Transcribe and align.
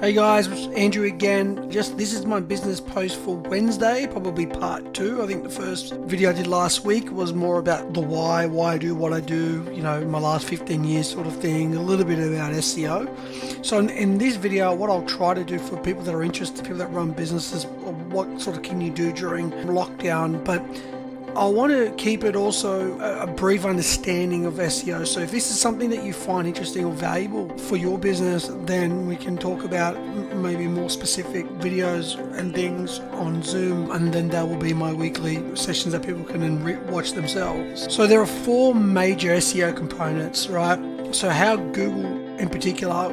Hey 0.00 0.12
guys, 0.12 0.46
Andrew 0.76 1.06
again. 1.06 1.68
Just 1.72 1.98
this 1.98 2.12
is 2.12 2.24
my 2.24 2.38
business 2.38 2.80
post 2.80 3.18
for 3.18 3.34
Wednesday, 3.34 4.06
probably 4.06 4.46
part 4.46 4.94
two. 4.94 5.20
I 5.20 5.26
think 5.26 5.42
the 5.42 5.50
first 5.50 5.92
video 5.92 6.30
I 6.30 6.34
did 6.34 6.46
last 6.46 6.84
week 6.84 7.10
was 7.10 7.32
more 7.32 7.58
about 7.58 7.94
the 7.94 8.00
why, 8.00 8.46
why 8.46 8.74
I 8.74 8.78
do 8.78 8.94
what 8.94 9.12
I 9.12 9.18
do, 9.18 9.68
you 9.74 9.82
know, 9.82 10.00
my 10.04 10.20
last 10.20 10.46
15 10.46 10.84
years 10.84 11.10
sort 11.10 11.26
of 11.26 11.34
thing, 11.38 11.74
a 11.74 11.82
little 11.82 12.04
bit 12.04 12.20
about 12.20 12.52
SEO. 12.52 13.66
So 13.66 13.80
in, 13.80 13.90
in 13.90 14.18
this 14.18 14.36
video, 14.36 14.72
what 14.72 14.88
I'll 14.88 15.02
try 15.02 15.34
to 15.34 15.42
do 15.42 15.58
for 15.58 15.76
people 15.82 16.04
that 16.04 16.14
are 16.14 16.22
interested, 16.22 16.62
people 16.62 16.78
that 16.78 16.92
run 16.92 17.10
businesses, 17.10 17.66
what 17.66 18.40
sort 18.40 18.56
of 18.56 18.62
can 18.62 18.80
you 18.80 18.92
do 18.92 19.12
during 19.12 19.50
lockdown, 19.50 20.44
but 20.44 20.64
I 21.38 21.46
want 21.46 21.70
to 21.70 21.92
keep 21.92 22.24
it 22.24 22.34
also 22.34 22.98
a 22.98 23.24
brief 23.28 23.64
understanding 23.64 24.44
of 24.44 24.54
SEO. 24.54 25.06
So 25.06 25.20
if 25.20 25.30
this 25.30 25.52
is 25.52 25.60
something 25.60 25.88
that 25.90 26.02
you 26.02 26.12
find 26.12 26.48
interesting 26.48 26.84
or 26.84 26.92
valuable 26.92 27.56
for 27.58 27.76
your 27.76 27.96
business, 27.96 28.50
then 28.66 29.06
we 29.06 29.14
can 29.14 29.36
talk 29.38 29.62
about 29.62 29.96
maybe 30.34 30.66
more 30.66 30.90
specific 30.90 31.46
videos 31.60 32.18
and 32.36 32.52
things 32.52 32.98
on 33.12 33.40
Zoom, 33.44 33.92
and 33.92 34.12
then 34.12 34.28
there 34.28 34.44
will 34.44 34.56
be 34.56 34.72
my 34.72 34.92
weekly 34.92 35.40
sessions 35.54 35.92
that 35.92 36.04
people 36.04 36.24
can 36.24 36.40
watch 36.90 37.12
themselves. 37.12 37.86
So 37.94 38.08
there 38.08 38.20
are 38.20 38.26
four 38.26 38.74
major 38.74 39.36
SEO 39.36 39.76
components, 39.76 40.48
right? 40.48 41.14
So 41.14 41.30
how 41.30 41.54
Google 41.54 42.04
in 42.38 42.48
particular 42.48 43.10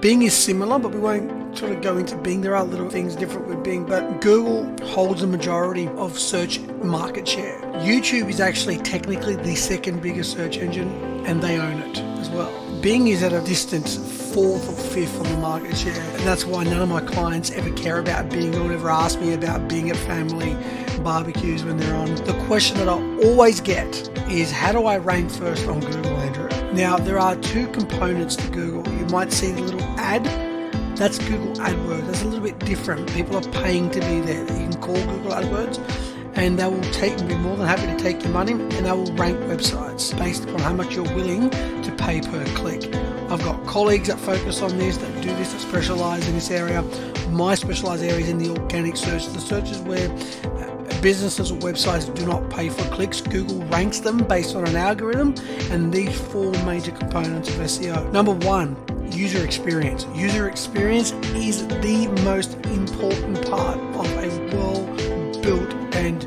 Bing 0.00 0.22
is 0.22 0.34
similar, 0.34 0.80
but 0.80 0.92
we 0.92 0.98
won't 0.98 1.39
sort 1.54 1.72
of 1.72 1.82
go 1.82 1.96
into 1.96 2.16
Bing. 2.16 2.40
There 2.40 2.56
are 2.56 2.64
little 2.64 2.88
things 2.88 3.16
different 3.16 3.46
with 3.48 3.62
Bing, 3.62 3.84
but 3.84 4.20
Google 4.20 4.74
holds 4.86 5.22
a 5.22 5.26
majority 5.26 5.88
of 5.88 6.18
search 6.18 6.60
market 6.82 7.26
share. 7.26 7.60
YouTube 7.82 8.28
is 8.28 8.40
actually 8.40 8.78
technically 8.78 9.36
the 9.36 9.54
second 9.54 10.02
biggest 10.02 10.32
search 10.32 10.58
engine, 10.58 10.88
and 11.26 11.42
they 11.42 11.58
own 11.58 11.80
it 11.82 11.98
as 12.18 12.30
well. 12.30 12.50
Bing 12.80 13.08
is 13.08 13.22
at 13.22 13.32
a 13.32 13.40
distance 13.40 13.96
fourth 14.32 14.68
or 14.68 14.82
fifth 14.90 15.18
on 15.18 15.24
the 15.24 15.36
market 15.38 15.76
share, 15.76 16.00
and 16.00 16.20
that's 16.20 16.44
why 16.46 16.64
none 16.64 16.80
of 16.80 16.88
my 16.88 17.00
clients 17.00 17.50
ever 17.50 17.70
care 17.72 17.98
about 17.98 18.30
Bing 18.30 18.54
or 18.54 18.72
ever 18.72 18.90
ask 18.90 19.20
me 19.20 19.34
about 19.34 19.68
Bing 19.68 19.90
at 19.90 19.96
family 19.96 20.56
barbecues 21.02 21.64
when 21.64 21.76
they're 21.76 21.94
on. 21.94 22.14
The 22.14 22.38
question 22.46 22.76
that 22.78 22.88
I 22.88 22.94
always 23.26 23.60
get 23.60 24.08
is 24.30 24.50
how 24.50 24.72
do 24.72 24.86
I 24.86 24.98
rank 24.98 25.30
first 25.30 25.66
on 25.66 25.80
Google, 25.80 26.16
Andrew? 26.18 26.48
Now, 26.72 26.96
there 26.96 27.18
are 27.18 27.34
two 27.36 27.66
components 27.68 28.36
to 28.36 28.48
Google. 28.50 28.86
You 28.94 29.06
might 29.06 29.32
see 29.32 29.50
the 29.50 29.62
little 29.62 29.82
ad. 29.98 30.24
That's 31.00 31.18
Google 31.18 31.54
AdWords. 31.54 32.06
That's 32.08 32.20
a 32.20 32.26
little 32.26 32.44
bit 32.44 32.58
different. 32.58 33.10
People 33.14 33.34
are 33.34 33.52
paying 33.62 33.90
to 33.92 34.00
be 34.00 34.20
there. 34.20 34.42
You 34.42 34.68
can 34.68 34.80
call 34.82 34.96
Google 34.96 35.30
AdWords 35.30 35.78
and 36.34 36.58
they 36.58 36.66
will 36.66 36.82
take 36.92 37.16
be 37.26 37.36
more 37.36 37.56
than 37.56 37.66
happy 37.66 37.86
to 37.86 37.96
take 37.96 38.22
your 38.22 38.34
money 38.34 38.52
and 38.52 38.70
they 38.84 38.92
will 38.92 39.10
rank 39.14 39.38
websites 39.44 40.14
based 40.18 40.44
upon 40.44 40.58
how 40.58 40.74
much 40.74 40.94
you're 40.94 41.10
willing 41.14 41.48
to 41.48 41.94
pay 41.96 42.20
per 42.20 42.44
click. 42.54 42.94
I've 43.30 43.42
got 43.42 43.64
colleagues 43.64 44.08
that 44.08 44.18
focus 44.18 44.60
on 44.60 44.76
this, 44.76 44.98
that 44.98 45.22
do 45.22 45.28
this, 45.36 45.54
that 45.54 45.60
specialize 45.62 46.28
in 46.28 46.34
this 46.34 46.50
area. 46.50 46.82
My 47.30 47.54
specialized 47.54 48.04
area 48.04 48.20
is 48.20 48.28
in 48.28 48.36
the 48.36 48.50
organic 48.50 48.98
search, 48.98 49.24
the 49.28 49.40
searches 49.40 49.78
where 49.78 50.10
uh, 50.10 51.00
businesses 51.00 51.50
or 51.50 51.56
websites 51.60 52.14
do 52.14 52.26
not 52.26 52.50
pay 52.50 52.68
for 52.68 52.84
clicks. 52.90 53.22
Google 53.22 53.62
ranks 53.68 54.00
them 54.00 54.18
based 54.18 54.54
on 54.54 54.68
an 54.68 54.76
algorithm 54.76 55.34
and 55.70 55.94
these 55.94 56.20
four 56.20 56.52
major 56.66 56.90
components 56.90 57.48
of 57.48 57.54
SEO. 57.54 58.12
Number 58.12 58.32
one, 58.32 58.76
user 59.14 59.44
experience. 59.44 60.06
User 60.14 60.48
experience 60.48 61.12
is 61.34 61.66
the 61.66 62.08
most 62.24 62.54
important 62.66 63.44
part 63.46 63.78
of 63.78 64.06
a 64.18 64.56
well 64.56 64.84
built 65.42 65.72
and 65.94 66.26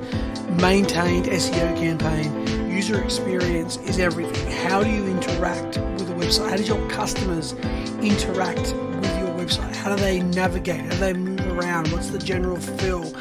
maintained 0.62 1.26
SEO 1.26 1.76
campaign. 1.78 2.70
User 2.70 3.02
experience 3.04 3.78
is 3.78 4.00
everything. 4.00 4.52
How 4.68 4.84
do 4.84 4.90
you 4.90 5.06
interact 5.06 5.78
with 5.78 6.10
a 6.10 6.14
website? 6.14 6.50
How 6.50 6.58
does 6.58 6.68
your 6.68 6.90
customers 6.90 7.54
interact 8.02 8.74
with 8.74 9.20
your 9.20 9.30
website? 9.30 9.76
How 9.76 9.96
do 9.96 10.02
they 10.02 10.20
navigate? 10.22 10.82
How 10.82 10.90
do 10.90 10.98
they 10.98 11.14
move 11.14 11.46
around? 11.58 11.92
What's 11.92 12.10
the 12.10 12.20
general 12.20 12.58
feel? 12.58 13.12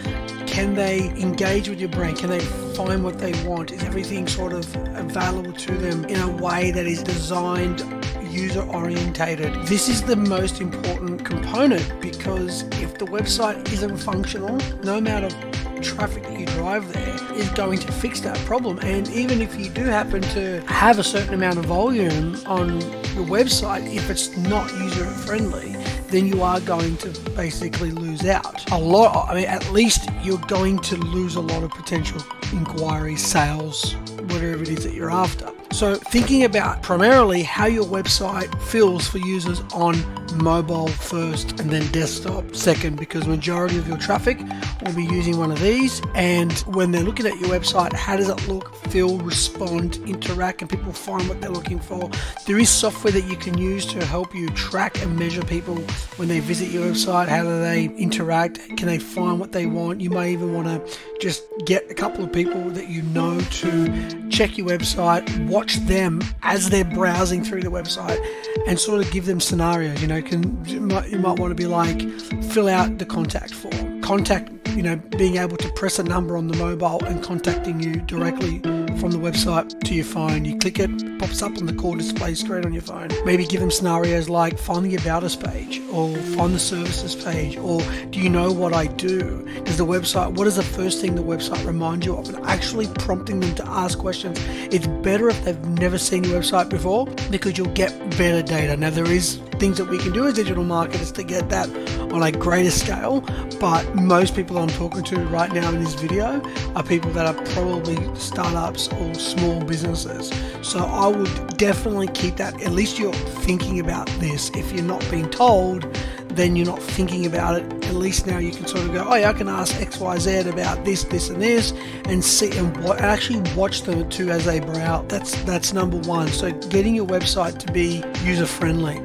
Can 0.47 0.75
they 0.75 1.09
engage 1.21 1.69
with 1.69 1.81
your 1.81 1.89
brand? 1.89 2.19
Can 2.19 2.29
they 2.29 2.41
find 2.75 3.03
what 3.03 3.19
they 3.19 3.33
want? 3.47 3.71
Is 3.71 3.83
everything 3.85 4.27
sort 4.27 4.53
of 4.53 4.75
available 4.97 5.53
to 5.53 5.73
them 5.77 6.05
in 6.07 6.21
a 6.21 6.29
way 6.29 6.71
that 6.73 6.87
is 6.87 7.03
designed 7.03 8.02
user 8.33 8.63
orientated? 8.63 9.55
This 9.67 9.89
is 9.89 10.03
the 10.03 10.17
most 10.17 10.61
important 10.61 11.25
component 11.25 12.01
because 12.01 12.63
if 12.81 12.99
the 12.99 13.05
website 13.05 13.71
isn't 13.73 13.97
functional, 13.99 14.57
no 14.83 14.97
amount 14.97 15.27
of 15.27 15.35
traffic 15.83 16.23
that 16.23 16.39
you 16.39 16.47
drive 16.47 16.91
there 16.93 17.35
is 17.35 17.49
going 17.51 17.79
to 17.81 17.93
fix 17.93 18.21
that 18.21 18.37
problem. 18.47 18.79
And 18.81 19.09
even 19.11 19.43
if 19.43 19.59
you 19.59 19.69
do 19.69 19.85
happen 19.85 20.23
to 20.23 20.63
have 20.67 20.99
a 20.99 21.05
certain 21.05 21.35
amount 21.35 21.59
of 21.59 21.67
volume 21.67 22.37
on 22.47 22.81
your 23.15 23.27
website, 23.27 23.93
if 23.95 24.09
it's 24.09 24.37
not 24.37 24.73
user 24.73 25.05
friendly, 25.05 25.77
then 26.09 26.27
you 26.27 26.43
are 26.43 26.61
going 26.61 26.97
to 26.99 27.09
basically 27.31 27.91
lose 27.91 28.25
out. 28.25 28.71
A 28.71 28.79
lot, 28.79 29.29
I 29.29 29.35
mean, 29.35 29.47
at 29.47 29.71
least 29.73 30.09
you're 30.23 30.39
going 30.39 30.79
to 30.81 30.97
lose 30.97 31.37
a 31.37 31.41
lot 31.41 31.63
of 31.63 31.71
potential 31.71 32.23
inquiries, 32.53 33.25
sales, 33.25 33.95
whatever 34.31 34.63
it 34.63 34.69
is 34.69 34.85
that 34.85 34.95
you're 34.95 35.11
after. 35.11 35.51
So, 35.73 35.95
thinking 35.95 36.45
about 36.45 36.83
primarily 36.83 37.43
how 37.43 37.65
your 37.65 37.87
website 37.87 38.61
feels 38.61 39.09
for 39.09 39.17
users 39.17 39.61
on 39.73 39.97
mobile 40.37 40.89
first 40.89 41.59
and 41.61 41.71
then 41.71 41.91
desktop 41.93 42.55
second, 42.55 42.99
because 42.99 43.27
majority 43.27 43.79
of 43.79 43.89
your 43.89 43.97
traffic 43.97 44.39
will 44.83 44.95
be 44.95 45.05
using 45.05 45.39
one 45.39 45.51
of 45.51 45.61
these. 45.61 46.03
And 46.15 46.53
when 46.61 46.91
they're 46.91 47.03
looking 47.03 47.27
at 47.27 47.39
your 47.39 47.49
website, 47.49 47.93
how 47.95 48.17
does 48.17 48.29
it 48.29 48.49
look, 48.49 48.75
feel, 48.89 49.19
respond, 49.19 49.97
interact, 50.07 50.61
and 50.61 50.71
people 50.71 50.93
find 50.93 51.27
what 51.29 51.41
they're 51.41 51.51
looking 51.51 51.79
for? 51.79 52.11
There 52.47 52.59
is 52.59 52.69
software 52.69 53.13
that 53.13 53.25
you 53.25 53.37
can 53.37 53.57
use 53.57 53.87
to 53.87 54.05
help 54.05 54.35
you 54.35 54.51
track 54.51 55.03
and 55.03 55.19
measure 55.19 55.45
people 55.45 55.77
when 56.17 56.29
they 56.29 56.41
visit 56.41 56.71
your 56.71 56.85
website. 56.85 57.29
How 57.29 57.43
do 57.43 57.61
they 57.61 57.85
interact? 57.97 58.59
Can 58.77 58.87
they 58.87 58.99
find 58.99 59.41
what 59.41 59.53
they 59.53 59.67
want? 59.67 60.01
You 60.01 60.11
may 60.11 60.33
even 60.33 60.55
want 60.55 60.67
to 60.69 60.99
just 61.21 61.45
get 61.65 61.91
a 61.91 61.95
couple 61.95 62.25
of 62.25 62.33
people 62.33 62.61
that 62.71 62.89
you 62.89 63.03
know 63.03 63.41
to 63.41 64.29
check 64.29 64.59
your 64.59 64.67
website, 64.67 65.49
watch 65.63 65.77
them 65.87 66.21
as 66.43 66.71
they're 66.71 66.85
browsing 66.85 67.45
through 67.45 67.63
the 67.63 67.71
website, 67.71 68.19
and 68.67 68.81
sort 68.81 69.01
of 69.01 69.09
give 69.13 69.27
them 69.27 69.39
scenarios. 69.39 70.03
You 70.03 70.09
know, 70.09 70.21
can 70.21 70.65
you 70.65 70.81
might, 70.81 71.09
you 71.09 71.21
might 71.21 71.39
want 71.39 71.53
to 71.53 71.55
be 71.55 71.67
like, 71.67 72.03
fill 72.51 72.69
out 72.69 72.99
the 72.99 73.07
contact 73.07 73.55
form, 73.55 74.03
contact 74.03 74.51
you 74.71 74.83
know, 74.83 74.97
being 74.97 75.37
able 75.37 75.57
to 75.57 75.69
press 75.75 76.01
a 76.01 76.03
number 76.03 76.37
on 76.37 76.49
the 76.49 76.57
mobile 76.57 77.05
and 77.05 77.23
contacting 77.23 77.79
you 77.81 77.97
directly 78.01 78.61
from 78.99 79.11
the 79.11 79.19
website 79.19 79.83
to 79.85 79.95
your 79.95 80.05
phone. 80.05 80.45
You 80.45 80.59
click 80.59 80.79
it, 80.79 81.19
pops 81.19 81.43
up 81.43 81.57
on 81.57 81.67
the 81.67 81.73
core 81.73 81.97
display 81.97 82.35
screen 82.35 82.65
on 82.65 82.73
your 82.73 82.83
phone. 82.83 83.09
Maybe 83.25 83.45
give 83.45 83.61
them 83.61 83.71
scenarios 83.71 84.29
like 84.29 84.59
find 84.59 84.85
the 84.85 84.97
About 84.97 85.25
Us 85.25 85.37
page 85.37 85.81
or 85.91 86.17
find 86.17 86.55
the 86.55 86.59
services 86.59 87.15
page 87.15 87.57
or 87.57 87.81
do 88.11 88.21
you 88.21 88.29
know 88.29 88.53
what 88.53 88.73
I 88.73 88.87
do? 88.87 89.47
Does 89.65 89.79
the 89.79 89.87
website, 89.87 90.33
what 90.33 90.47
is 90.47 90.57
the 90.57 90.63
first 90.63 91.01
thing 91.01 91.15
the 91.15 91.23
website 91.23 91.65
reminds 91.67 92.07
you 92.07 92.17
of? 92.17 92.29
And 92.29 92.45
actually 92.47 92.87
prompting 92.99 93.41
them 93.41 93.55
to 93.57 93.67
ask 93.67 93.99
questions. 93.99 94.39
It's 94.73 94.87
better 94.87 95.29
if 95.29 95.45
they've 95.45 95.65
never 95.67 95.99
seen 95.99 96.25
your 96.25 96.41
website 96.41 96.69
before 96.69 97.07
because 97.31 97.59
you'll 97.59 97.69
get 97.69 97.93
better 98.19 98.43
data. 98.43 98.77
Now, 98.77 98.91
there 98.91 99.11
is 99.11 99.41
things 99.63 99.79
that 99.79 99.85
we 99.85 99.97
can 99.97 100.11
do 100.11 100.27
as 100.27 100.35
digital 100.35 100.65
marketers 100.65 101.13
to 101.13 101.23
get 101.23 101.49
that 101.49 101.69
on 102.13 102.21
a 102.21 102.33
greater 102.33 102.69
scale, 102.69 103.21
but 103.61 103.95
most 103.95 104.35
people 104.35 104.59
I'm 104.59 104.67
talking 104.71 105.05
to 105.05 105.21
right 105.27 105.53
now 105.53 105.69
in 105.69 105.85
this 105.85 105.95
video 105.95 106.43
are 106.75 106.83
people 106.83 107.13
that 107.13 107.27
are 107.27 107.45
probably 107.55 107.97
startups 108.17 108.89
or 108.89 109.15
small 109.15 109.63
businesses. 109.63 110.33
So 110.63 110.81
I 110.81 111.07
would 111.07 111.59
definitely 111.59 112.09
keep 112.09 112.39
that, 112.39 112.61
at 112.61 112.73
least 112.73 112.99
you're 112.99 113.13
thinking 113.13 113.79
about 113.79 114.09
this. 114.19 114.51
If 114.57 114.73
you're 114.73 114.83
not 114.83 115.09
being 115.13 115.31
told, 115.31 115.83
then 116.31 116.57
you're 116.57 116.67
not 116.67 116.83
thinking 116.83 117.27
about 117.27 117.55
it. 117.55 117.63
At 117.85 117.95
least 117.95 118.27
now 118.27 118.39
you 118.39 118.51
can 118.51 118.67
sort 118.67 118.85
of 118.85 118.93
go, 118.93 119.07
oh 119.09 119.15
yeah, 119.15 119.31
I 119.31 119.33
can 119.33 119.49
ask 119.49 119.81
X, 119.81 120.01
Y, 120.01 120.19
Z 120.19 120.49
about 120.49 120.85
this, 120.85 121.05
this, 121.05 121.31
and 121.31 121.41
this, 121.41 121.73
and 122.07 122.25
see 122.25 122.51
and 122.59 122.75
w- 122.75 122.95
actually 122.95 123.49
watch 123.55 123.83
them 123.83 124.09
too 124.09 124.31
as 124.31 124.45
they 124.45 124.59
browse. 124.59 125.07
That's 125.07 125.41
that's 125.45 125.73
number 125.73 125.99
one. 125.99 126.27
So 126.27 126.51
getting 126.51 126.97
your 126.97 127.07
website 127.07 127.61
to 127.61 127.73
be 127.73 128.03
user 128.25 128.47
friendly. 128.47 129.01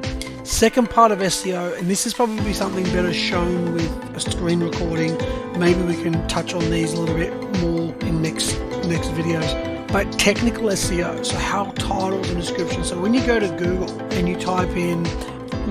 Second 0.48 0.90
part 0.90 1.12
of 1.12 1.20
SEO, 1.20 1.78
and 1.78 1.90
this 1.90 2.08
is 2.08 2.14
probably 2.14 2.54
something 2.54 2.86
better 2.86 3.14
shown 3.14 3.74
with 3.74 4.16
a 4.16 4.20
screen 4.22 4.62
recording. 4.62 5.18
Maybe 5.60 5.82
we 5.82 6.02
can 6.02 6.26
touch 6.30 6.54
on 6.54 6.62
these 6.72 6.94
a 6.94 7.02
little 7.02 7.16
bit 7.16 7.34
more 7.60 7.94
in 8.08 8.22
next 8.22 8.58
next 8.88 9.10
videos 9.10 9.92
but 9.92 10.10
technical 10.18 10.70
SEO. 10.70 11.26
So 11.26 11.36
how 11.38 11.66
titles 11.72 12.30
and 12.30 12.40
descriptions. 12.40 12.88
So 12.88 13.00
when 13.00 13.14
you 13.14 13.26
go 13.26 13.42
to 13.42 13.50
Google 13.58 13.92
and 14.14 14.30
you 14.30 14.38
type 14.38 14.70
in 14.70 15.04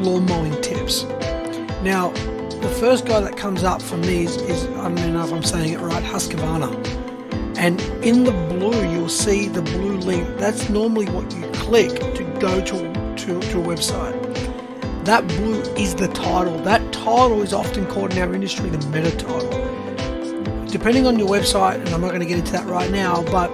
lawn 0.02 0.26
mowing 0.26 0.60
tips, 0.60 1.04
now 1.82 2.10
the 2.60 2.76
first 2.78 3.06
guy 3.06 3.20
that 3.20 3.34
comes 3.38 3.64
up 3.64 3.80
for 3.80 3.96
me 3.96 4.24
is, 4.24 4.36
is 4.42 4.66
I 4.76 4.92
don't 4.92 5.14
know 5.14 5.24
if 5.24 5.32
I'm 5.32 5.42
saying 5.42 5.72
it 5.72 5.80
right, 5.80 6.04
Husqvarna. 6.04 6.86
And 7.56 7.80
in 8.04 8.24
the 8.24 8.32
blue, 8.32 8.92
you'll 8.92 9.08
see 9.08 9.48
the 9.48 9.62
blue 9.62 9.96
link. 9.96 10.36
That's 10.36 10.68
normally 10.68 11.06
what 11.06 11.34
you 11.34 11.50
click 11.52 11.98
to 12.14 12.24
go 12.40 12.60
to, 12.62 12.92
to, 12.92 13.40
to 13.40 13.60
a 13.60 13.64
website. 13.64 14.15
That 15.06 15.24
blue 15.28 15.60
is 15.76 15.94
the 15.94 16.08
title. 16.08 16.58
That 16.64 16.92
title 16.92 17.40
is 17.40 17.52
often 17.52 17.86
called 17.86 18.12
in 18.12 18.18
our 18.18 18.34
industry 18.34 18.70
the 18.70 18.84
meta 18.88 19.16
title. 19.16 20.66
Depending 20.66 21.06
on 21.06 21.16
your 21.16 21.28
website, 21.28 21.76
and 21.76 21.88
I'm 21.90 22.00
not 22.00 22.08
going 22.08 22.22
to 22.22 22.26
get 22.26 22.38
into 22.38 22.50
that 22.50 22.66
right 22.66 22.90
now, 22.90 23.22
but 23.30 23.48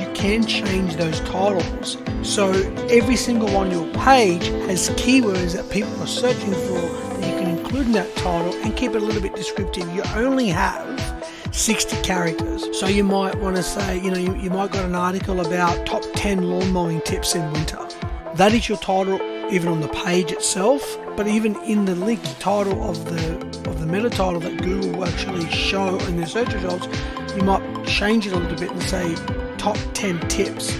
you 0.00 0.10
can 0.14 0.46
change 0.46 0.96
those 0.96 1.20
titles. 1.20 1.98
So 2.22 2.52
every 2.88 3.16
single 3.16 3.52
one 3.52 3.66
on 3.66 3.70
your 3.70 3.94
page 4.02 4.46
has 4.66 4.88
keywords 4.92 5.52
that 5.52 5.70
people 5.70 5.92
are 6.02 6.06
searching 6.06 6.52
for 6.52 6.80
that 6.80 7.30
you 7.30 7.38
can 7.38 7.58
include 7.58 7.84
in 7.84 7.92
that 7.92 8.16
title 8.16 8.54
and 8.62 8.74
keep 8.74 8.92
it 8.92 9.02
a 9.02 9.04
little 9.04 9.20
bit 9.20 9.36
descriptive. 9.36 9.86
You 9.94 10.04
only 10.14 10.48
have 10.48 11.28
60 11.52 12.00
characters. 12.00 12.66
So 12.80 12.86
you 12.86 13.04
might 13.04 13.38
want 13.40 13.56
to 13.56 13.62
say, 13.62 14.00
you 14.00 14.10
know, 14.10 14.16
you, 14.18 14.34
you 14.36 14.48
might 14.48 14.70
got 14.70 14.86
an 14.86 14.94
article 14.94 15.40
about 15.40 15.84
top 15.84 16.02
10 16.14 16.48
lawn 16.48 16.72
mowing 16.72 17.02
tips 17.02 17.34
in 17.34 17.52
winter. 17.52 17.86
That 18.36 18.54
is 18.54 18.70
your 18.70 18.78
title 18.78 19.20
even 19.50 19.68
on 19.68 19.80
the 19.80 19.88
page 19.88 20.32
itself, 20.32 20.98
but 21.16 21.26
even 21.26 21.56
in 21.64 21.84
the 21.84 21.94
link 21.94 22.20
title 22.38 22.88
of 22.88 23.04
the 23.04 23.34
of 23.68 23.80
the 23.80 23.86
meta 23.86 24.10
title 24.10 24.40
that 24.40 24.62
Google 24.62 24.90
will 24.90 25.04
actually 25.04 25.48
show 25.50 25.98
in 26.00 26.16
their 26.16 26.26
search 26.26 26.52
results, 26.52 26.86
you 27.36 27.42
might 27.42 27.86
change 27.86 28.26
it 28.26 28.32
a 28.32 28.38
little 28.38 28.58
bit 28.58 28.70
and 28.70 28.82
say 28.82 29.14
top 29.58 29.76
10 29.94 30.20
tips 30.28 30.72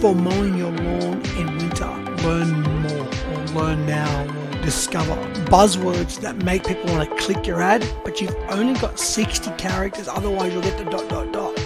for 0.00 0.14
mowing 0.14 0.56
your 0.56 0.70
lawn 0.70 1.20
in 1.36 1.56
winter. 1.58 1.88
Learn 2.22 2.62
more 2.82 3.08
or 3.32 3.46
learn 3.54 3.86
now 3.86 4.24
or 4.26 4.62
discover 4.62 5.14
buzzwords 5.46 6.20
that 6.20 6.36
make 6.44 6.66
people 6.66 6.86
want 6.94 7.08
to 7.08 7.16
click 7.16 7.46
your 7.46 7.60
ad, 7.60 7.86
but 8.04 8.20
you've 8.20 8.34
only 8.48 8.78
got 8.80 8.98
60 8.98 9.50
characters, 9.52 10.08
otherwise 10.08 10.52
you'll 10.52 10.62
get 10.62 10.78
the 10.78 10.84
dot 10.84 11.08
dot 11.08 11.32
dot. 11.32 11.58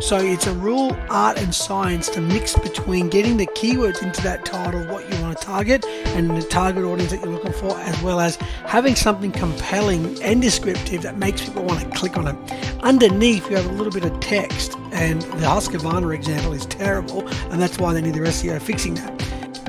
So 0.00 0.18
it's 0.18 0.46
a 0.46 0.54
real 0.54 0.96
art 1.10 1.38
and 1.38 1.54
science 1.54 2.08
to 2.10 2.20
mix 2.20 2.56
between 2.58 3.08
getting 3.08 3.36
the 3.36 3.46
keywords 3.48 4.02
into 4.02 4.22
that 4.22 4.44
title, 4.44 4.84
what 4.86 5.08
you 5.10 5.13
target, 5.34 5.84
and 6.14 6.30
the 6.30 6.42
target 6.42 6.84
audience 6.84 7.10
that 7.12 7.20
you're 7.22 7.32
looking 7.32 7.52
for, 7.52 7.76
as 7.78 8.02
well 8.02 8.20
as 8.20 8.36
having 8.66 8.94
something 8.94 9.32
compelling 9.32 10.20
and 10.22 10.42
descriptive 10.42 11.02
that 11.02 11.18
makes 11.18 11.42
people 11.42 11.64
want 11.64 11.80
to 11.80 11.98
click 11.98 12.16
on 12.16 12.28
it. 12.28 12.52
Underneath, 12.82 13.48
you 13.50 13.56
have 13.56 13.66
a 13.66 13.72
little 13.72 13.92
bit 13.92 14.04
of 14.04 14.18
text, 14.20 14.74
and 14.92 15.22
the 15.22 15.46
Husqvarna 15.46 16.14
example 16.14 16.52
is 16.52 16.66
terrible, 16.66 17.26
and 17.50 17.60
that's 17.60 17.78
why 17.78 17.92
they 17.92 18.02
need 18.02 18.14
their 18.14 18.24
SEO 18.24 18.60
fixing 18.60 18.94
that 18.94 19.14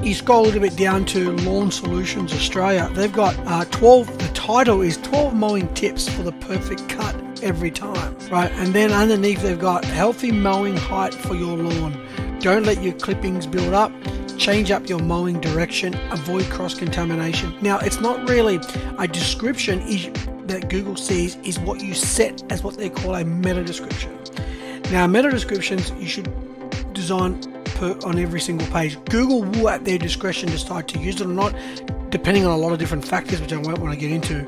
you 0.05 0.13
scroll 0.13 0.43
a 0.43 0.45
little 0.45 0.61
bit 0.61 0.75
down 0.75 1.03
to 1.03 1.31
Lawn 1.37 1.71
Solutions 1.71 2.31
Australia. 2.31 2.87
They've 2.93 3.11
got 3.11 3.35
uh, 3.47 3.65
12, 3.71 4.19
the 4.19 4.27
title 4.35 4.81
is 4.81 4.97
12 4.97 5.33
mowing 5.33 5.73
tips 5.73 6.07
for 6.07 6.21
the 6.21 6.31
perfect 6.33 6.87
cut 6.89 7.15
every 7.41 7.71
time, 7.71 8.15
right? 8.29 8.51
And 8.53 8.73
then 8.73 8.91
underneath 8.91 9.41
they've 9.41 9.59
got 9.59 9.83
healthy 9.83 10.31
mowing 10.31 10.77
height 10.77 11.13
for 11.13 11.33
your 11.33 11.57
lawn. 11.57 11.99
Don't 12.39 12.63
let 12.63 12.83
your 12.83 12.93
clippings 12.93 13.47
build 13.47 13.73
up. 13.73 13.91
Change 14.37 14.71
up 14.71 14.89
your 14.89 14.99
mowing 14.99 15.39
direction. 15.39 15.95
Avoid 16.11 16.45
cross 16.45 16.73
contamination. 16.73 17.55
Now, 17.61 17.79
it's 17.79 17.99
not 17.99 18.27
really 18.29 18.59
a 18.97 19.07
description 19.07 19.79
that 20.47 20.69
Google 20.69 20.95
sees 20.95 21.35
is 21.37 21.59
what 21.59 21.81
you 21.81 21.93
set 21.93 22.43
as 22.51 22.63
what 22.63 22.77
they 22.77 22.89
call 22.89 23.15
a 23.15 23.23
meta 23.23 23.63
description. 23.63 24.17
Now, 24.91 25.07
meta 25.07 25.31
descriptions 25.31 25.91
you 25.91 26.07
should 26.07 26.29
design 26.93 27.41
per, 27.65 27.97
on 28.05 28.19
every 28.19 28.39
single 28.41 28.67
page. 28.67 28.97
Google 29.05 29.43
will, 29.43 29.69
at 29.69 29.85
their 29.85 29.97
discretion, 29.97 30.49
decide 30.49 30.87
to 30.89 30.99
use 30.99 31.21
it 31.21 31.27
or 31.27 31.33
not, 31.33 31.55
depending 32.09 32.45
on 32.45 32.51
a 32.51 32.57
lot 32.57 32.71
of 32.71 32.79
different 32.79 33.05
factors, 33.05 33.41
which 33.41 33.53
I 33.53 33.57
won't 33.57 33.79
want 33.79 33.93
to 33.93 33.99
get 33.99 34.11
into. 34.11 34.45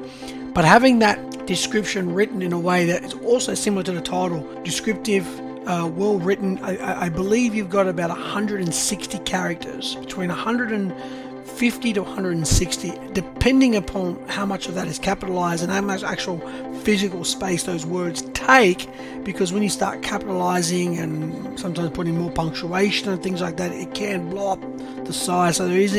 But 0.54 0.66
having 0.66 1.00
that 1.00 1.46
description 1.46 2.14
written 2.14 2.42
in 2.42 2.52
a 2.52 2.60
way 2.60 2.86
that 2.86 3.04
is 3.04 3.14
also 3.14 3.54
similar 3.54 3.84
to 3.84 3.92
the 3.92 4.02
title, 4.02 4.48
descriptive, 4.64 5.26
uh, 5.68 5.86
well 5.94 6.18
written. 6.18 6.58
I, 6.64 7.06
I, 7.06 7.10
believe 7.10 7.54
you've 7.54 7.70
got 7.70 7.88
about 7.88 8.10
160 8.10 9.20
characters, 9.20 9.96
between 9.96 10.30
150 10.30 11.94
to 11.94 12.04
160, 12.04 12.94
depending 13.12 13.76
upon 13.76 14.26
how 14.30 14.46
much 14.46 14.70
of 14.70 14.76
that 14.76 14.88
is 14.88 14.98
capitalized 14.98 15.64
and 15.64 15.72
how 15.72 15.82
much 15.82 16.04
actual 16.04 16.40
physical 16.80 17.26
space 17.26 17.64
those 17.64 17.86
words 17.86 18.22
take. 18.34 18.90
Because 19.26 19.52
when 19.52 19.62
you 19.62 19.70
start 19.70 20.02
capitalizing 20.02 21.00
and 21.00 21.60
sometimes 21.60 21.90
putting 21.92 22.18
more 22.18 22.32
punctuation 22.32 23.10
and 23.10 23.22
things 23.22 23.42
like 23.42 23.58
that, 23.58 23.74
it 23.74 23.94
can 23.94 24.30
blow 24.30 24.54
up 24.54 25.06
the 25.06 25.12
size. 25.12 25.58
So 25.58 25.68
there 25.68 25.80
is 25.80 25.92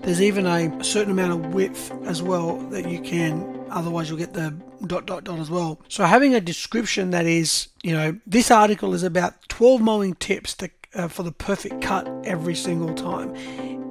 there's 0.00 0.22
even 0.22 0.46
a 0.46 0.82
certain 0.82 1.12
amount 1.12 1.44
of 1.44 1.52
width 1.52 1.92
as 2.06 2.22
well 2.22 2.56
that 2.70 2.88
you 2.88 3.00
can 3.00 3.59
otherwise 3.70 4.08
you'll 4.08 4.18
get 4.18 4.34
the 4.34 4.54
dot 4.86 5.06
dot 5.06 5.24
dot 5.24 5.38
as 5.38 5.50
well. 5.50 5.80
So 5.88 6.04
having 6.04 6.34
a 6.34 6.40
description 6.40 7.10
that 7.10 7.26
is, 7.26 7.68
you 7.82 7.92
know, 7.92 8.18
this 8.26 8.50
article 8.50 8.94
is 8.94 9.02
about 9.02 9.34
12 9.48 9.80
mowing 9.80 10.14
tips 10.14 10.54
to, 10.54 10.70
uh, 10.94 11.08
for 11.08 11.22
the 11.22 11.32
perfect 11.32 11.80
cut 11.80 12.08
every 12.24 12.54
single 12.54 12.94
time. 12.94 13.34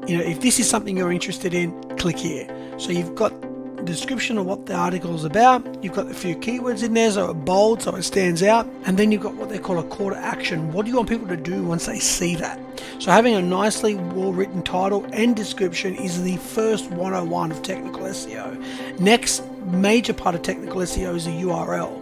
You 0.07 0.17
know, 0.17 0.23
if 0.23 0.41
this 0.41 0.59
is 0.59 0.69
something 0.69 0.97
you're 0.97 1.11
interested 1.11 1.53
in, 1.53 1.71
click 1.97 2.17
here. 2.17 2.47
So 2.77 2.91
you've 2.91 3.15
got 3.15 3.33
description 3.89 4.37
of 4.37 4.45
what 4.45 4.65
the 4.65 4.73
article 4.73 5.15
is 5.15 5.23
about. 5.23 5.83
You've 5.83 5.93
got 5.93 6.09
a 6.09 6.13
few 6.13 6.35
keywords 6.35 6.83
in 6.83 6.93
there, 6.93 7.11
so 7.11 7.31
it's 7.31 7.39
bold, 7.39 7.81
so 7.81 7.95
it 7.95 8.03
stands 8.03 8.43
out. 8.43 8.67
And 8.85 8.97
then 8.97 9.11
you've 9.11 9.21
got 9.21 9.35
what 9.35 9.49
they 9.49 9.59
call 9.59 9.79
a 9.79 9.83
call 9.83 10.11
to 10.11 10.17
action. 10.17 10.71
What 10.71 10.85
do 10.85 10.91
you 10.91 10.97
want 10.97 11.09
people 11.09 11.27
to 11.27 11.37
do 11.37 11.63
once 11.63 11.85
they 11.85 11.99
see 11.99 12.35
that? 12.35 12.59
So 12.99 13.11
having 13.11 13.35
a 13.35 13.41
nicely 13.41 13.95
well 13.95 14.33
written 14.33 14.61
title 14.61 15.05
and 15.11 15.35
description 15.35 15.95
is 15.95 16.23
the 16.23 16.37
first 16.37 16.89
101 16.91 17.51
of 17.51 17.61
technical 17.61 18.01
SEO. 18.01 18.99
Next 18.99 19.43
major 19.65 20.13
part 20.13 20.35
of 20.35 20.41
technical 20.41 20.81
SEO 20.81 21.15
is 21.15 21.27
a 21.27 21.31
URL. 21.31 21.99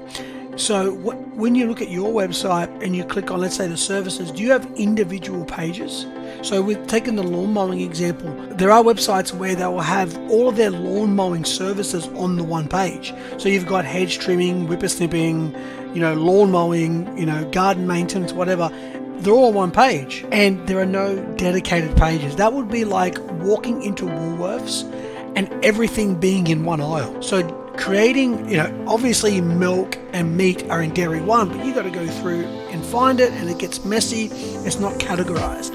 So 0.57 0.91
when 0.91 1.53
you 1.53 1.67
look 1.67 1.83
at 1.83 1.89
your 1.89 2.11
website 2.11 2.83
and 2.83 2.95
you 2.95 3.05
click 3.05 3.29
on, 3.29 3.39
let's 3.41 3.55
say, 3.55 3.67
the 3.67 3.77
services, 3.77 4.31
do 4.31 4.41
you 4.41 4.49
have 4.51 4.65
individual 4.75 5.45
pages? 5.45 6.07
So 6.41 6.63
we've 6.63 6.85
taken 6.87 7.15
the 7.15 7.21
lawn 7.21 7.53
mowing 7.53 7.81
example. 7.81 8.31
There 8.55 8.71
are 8.71 8.83
websites 8.83 9.31
where 9.31 9.53
they 9.53 9.67
will 9.67 9.81
have 9.81 10.17
all 10.31 10.49
of 10.49 10.55
their 10.55 10.71
lawn 10.71 11.15
mowing 11.15 11.45
services 11.45 12.07
on 12.09 12.37
the 12.37 12.43
one 12.43 12.67
page. 12.67 13.13
So 13.37 13.49
you've 13.49 13.67
got 13.67 13.85
hedge 13.85 14.17
trimming, 14.17 14.67
whippersnipping, 14.67 15.95
you 15.95 16.01
know, 16.01 16.15
lawn 16.15 16.49
mowing, 16.49 17.15
you 17.15 17.27
know, 17.27 17.47
garden 17.51 17.85
maintenance, 17.85 18.33
whatever. 18.33 18.71
They're 19.19 19.33
all 19.33 19.49
on 19.49 19.53
one 19.53 19.71
page, 19.71 20.25
and 20.31 20.67
there 20.67 20.79
are 20.79 20.85
no 20.85 21.17
dedicated 21.37 21.95
pages. 21.97 22.35
That 22.35 22.53
would 22.53 22.69
be 22.69 22.83
like 22.83 23.19
walking 23.41 23.83
into 23.83 24.05
Woolworths 24.05 24.91
and 25.37 25.53
everything 25.63 26.15
being 26.15 26.47
in 26.47 26.65
one 26.65 26.81
aisle. 26.81 27.21
So 27.21 27.47
creating, 27.77 28.49
you 28.49 28.57
know, 28.57 28.85
obviously 28.87 29.39
milk 29.39 29.95
and 30.11 30.35
meat 30.35 30.67
are 30.67 30.81
in 30.81 30.95
dairy 30.95 31.21
one, 31.21 31.49
but 31.49 31.63
you 31.63 31.75
got 31.75 31.83
to 31.83 31.91
go 31.91 32.07
through 32.07 32.43
and 32.71 32.83
find 32.83 33.19
it, 33.19 33.31
and 33.33 33.47
it 33.47 33.59
gets 33.59 33.85
messy. 33.85 34.29
It's 34.65 34.79
not 34.79 34.93
categorized. 34.95 35.71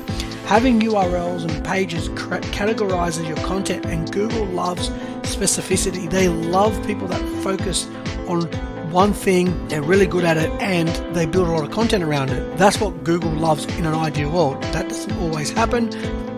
Having 0.46 0.80
URLs 0.80 1.48
and 1.48 1.64
pages 1.64 2.08
categorizes 2.08 3.28
your 3.28 3.36
content, 3.46 3.86
and 3.86 4.10
Google 4.10 4.46
loves 4.46 4.90
specificity. 5.30 6.10
They 6.10 6.28
love 6.28 6.74
people 6.84 7.06
that 7.06 7.22
focus 7.44 7.86
on 8.26 8.42
one 8.90 9.12
thing, 9.12 9.68
they're 9.68 9.80
really 9.80 10.06
good 10.06 10.24
at 10.24 10.36
it, 10.38 10.50
and 10.60 10.88
they 11.14 11.24
build 11.24 11.46
a 11.46 11.52
lot 11.52 11.62
of 11.62 11.70
content 11.70 12.02
around 12.02 12.30
it. 12.30 12.58
That's 12.58 12.80
what 12.80 13.04
Google 13.04 13.30
loves 13.30 13.64
in 13.76 13.86
an 13.86 13.94
ideal 13.94 14.32
world. 14.32 14.60
That 14.74 14.88
doesn't 14.88 15.12
always 15.18 15.50
happen. 15.50 15.92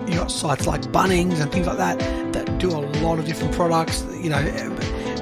You 0.06 0.16
got 0.18 0.30
sites 0.30 0.66
like 0.66 0.82
Bunnings 0.82 1.40
and 1.40 1.50
things 1.50 1.66
like 1.66 1.78
that 1.78 1.98
that 2.34 2.43
do 2.64 2.76
a 2.76 2.80
lot 3.02 3.18
of 3.18 3.26
different 3.26 3.54
products, 3.54 4.04
you 4.12 4.30
know, 4.30 4.42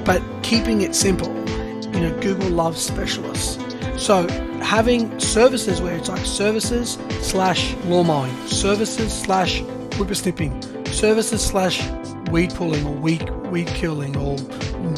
but 0.04 0.22
keeping 0.42 0.82
it 0.82 0.94
simple. 0.94 1.28
You 1.92 2.08
know, 2.08 2.18
Google 2.20 2.48
loves 2.50 2.80
specialists. 2.80 3.58
So 3.96 4.28
having 4.60 5.18
services 5.18 5.80
where 5.80 5.96
it's 5.96 6.08
like 6.08 6.24
services 6.24 6.98
slash 7.20 7.74
lawn 7.84 8.06
mowing, 8.06 8.46
services 8.46 9.12
slash 9.12 9.60
whippersnipping, 9.98 10.88
services 10.88 11.44
slash 11.44 11.88
weed 12.30 12.54
pulling 12.54 12.86
or 12.86 12.94
weed 12.94 13.28
weed 13.50 13.66
killing 13.68 14.16
or 14.16 14.36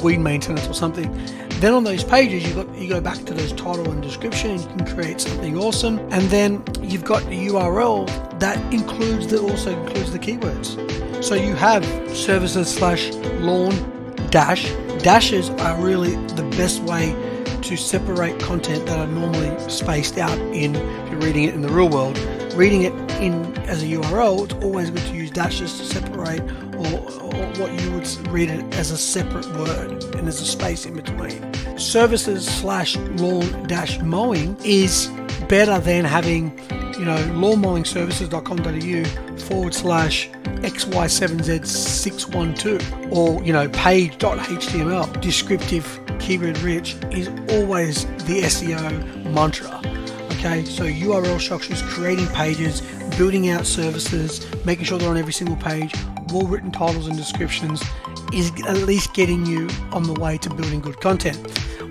weed 0.02 0.18
maintenance 0.18 0.66
or 0.68 0.74
something. 0.74 1.10
Then 1.60 1.72
on 1.72 1.84
those 1.84 2.04
pages 2.04 2.46
you 2.46 2.54
got 2.54 2.72
you 2.76 2.88
go 2.88 3.00
back 3.00 3.18
to 3.24 3.34
those 3.34 3.52
title 3.52 3.90
and 3.90 4.02
description 4.02 4.52
and 4.52 4.60
you 4.60 4.68
can 4.68 4.94
create 4.94 5.20
something 5.20 5.58
awesome. 5.58 5.98
And 6.10 6.22
then 6.30 6.62
you've 6.80 7.04
got 7.04 7.24
the 7.24 7.48
URL 7.48 8.06
that 8.38 8.58
includes 8.72 9.28
the 9.28 9.40
also 9.40 9.70
includes 9.80 10.12
the 10.12 10.18
keywords. 10.18 11.03
So 11.25 11.35
you 11.35 11.54
have 11.54 11.87
services 12.14 12.71
slash 12.71 13.11
lawn 13.40 13.73
dash. 14.28 14.71
Dashes 14.99 15.49
are 15.49 15.83
really 15.83 16.16
the 16.35 16.43
best 16.59 16.83
way 16.83 17.16
to 17.62 17.78
separate 17.78 18.38
content 18.38 18.85
that 18.85 18.99
are 18.99 19.07
normally 19.07 19.59
spaced 19.71 20.19
out 20.19 20.38
in 20.38 20.76
if 20.76 21.11
you're 21.11 21.21
reading 21.23 21.45
it 21.45 21.54
in 21.54 21.62
the 21.62 21.71
real 21.71 21.88
world. 21.88 22.19
Reading 22.52 22.83
it 22.83 22.93
in 23.23 23.53
as 23.66 23.83
a 23.83 23.87
URL, 23.87 24.44
it's 24.44 24.54
always 24.64 24.90
good 24.90 25.02
to 25.02 25.14
use 25.14 25.30
dashes 25.30 25.78
to 25.78 25.85
separate 25.85 26.42
or, 26.75 27.23
or 27.23 27.35
what 27.59 27.73
you 27.80 27.92
would 27.92 28.06
read 28.28 28.50
it 28.50 28.75
as 28.75 28.90
a 28.90 28.99
separate 28.99 29.47
word 29.56 30.02
and 30.14 30.25
there's 30.25 30.40
a 30.40 30.47
space 30.47 30.87
in 30.87 30.94
between. 30.94 31.52
Services 31.78 32.47
slash 32.47 32.97
lawn 32.97 33.66
dash 33.66 34.00
mowing 34.00 34.56
is 34.64 35.09
better 35.49 35.78
than 35.78 36.04
having 36.04 36.59
you 36.99 37.04
know, 37.04 37.16
lawnmowingservices.com.au 37.16 39.38
forward 39.38 39.75
slash 39.75 40.28
XY7Z612 40.28 43.12
or, 43.12 43.42
you 43.42 43.52
know, 43.52 43.68
page.html, 43.71 45.21
descriptive, 45.21 45.99
keyword 46.18 46.56
rich 46.59 46.97
is 47.11 47.26
always 47.50 48.06
the 48.25 48.42
SEO 48.42 49.33
mantra. 49.33 49.80
Okay, 50.38 50.64
so 50.64 50.85
URL 50.85 51.40
structures, 51.40 51.83
creating 51.83 52.28
pages, 52.28 52.80
building 53.16 53.50
out 53.50 53.66
services, 53.66 54.47
making 54.64 54.85
sure 54.85 54.99
they're 54.99 55.11
on 55.11 55.16
every 55.16 55.33
single 55.33 55.56
page, 55.56 55.94
well 56.33 56.47
written 56.47 56.71
titles 56.71 57.06
and 57.06 57.16
descriptions 57.16 57.83
is 58.33 58.50
at 58.66 58.78
least 58.78 59.14
getting 59.14 59.47
you 59.47 59.68
on 59.92 60.02
the 60.02 60.14
way 60.14 60.37
to 60.38 60.50
building 60.50 60.80
good 60.80 61.00
content. 61.00 61.38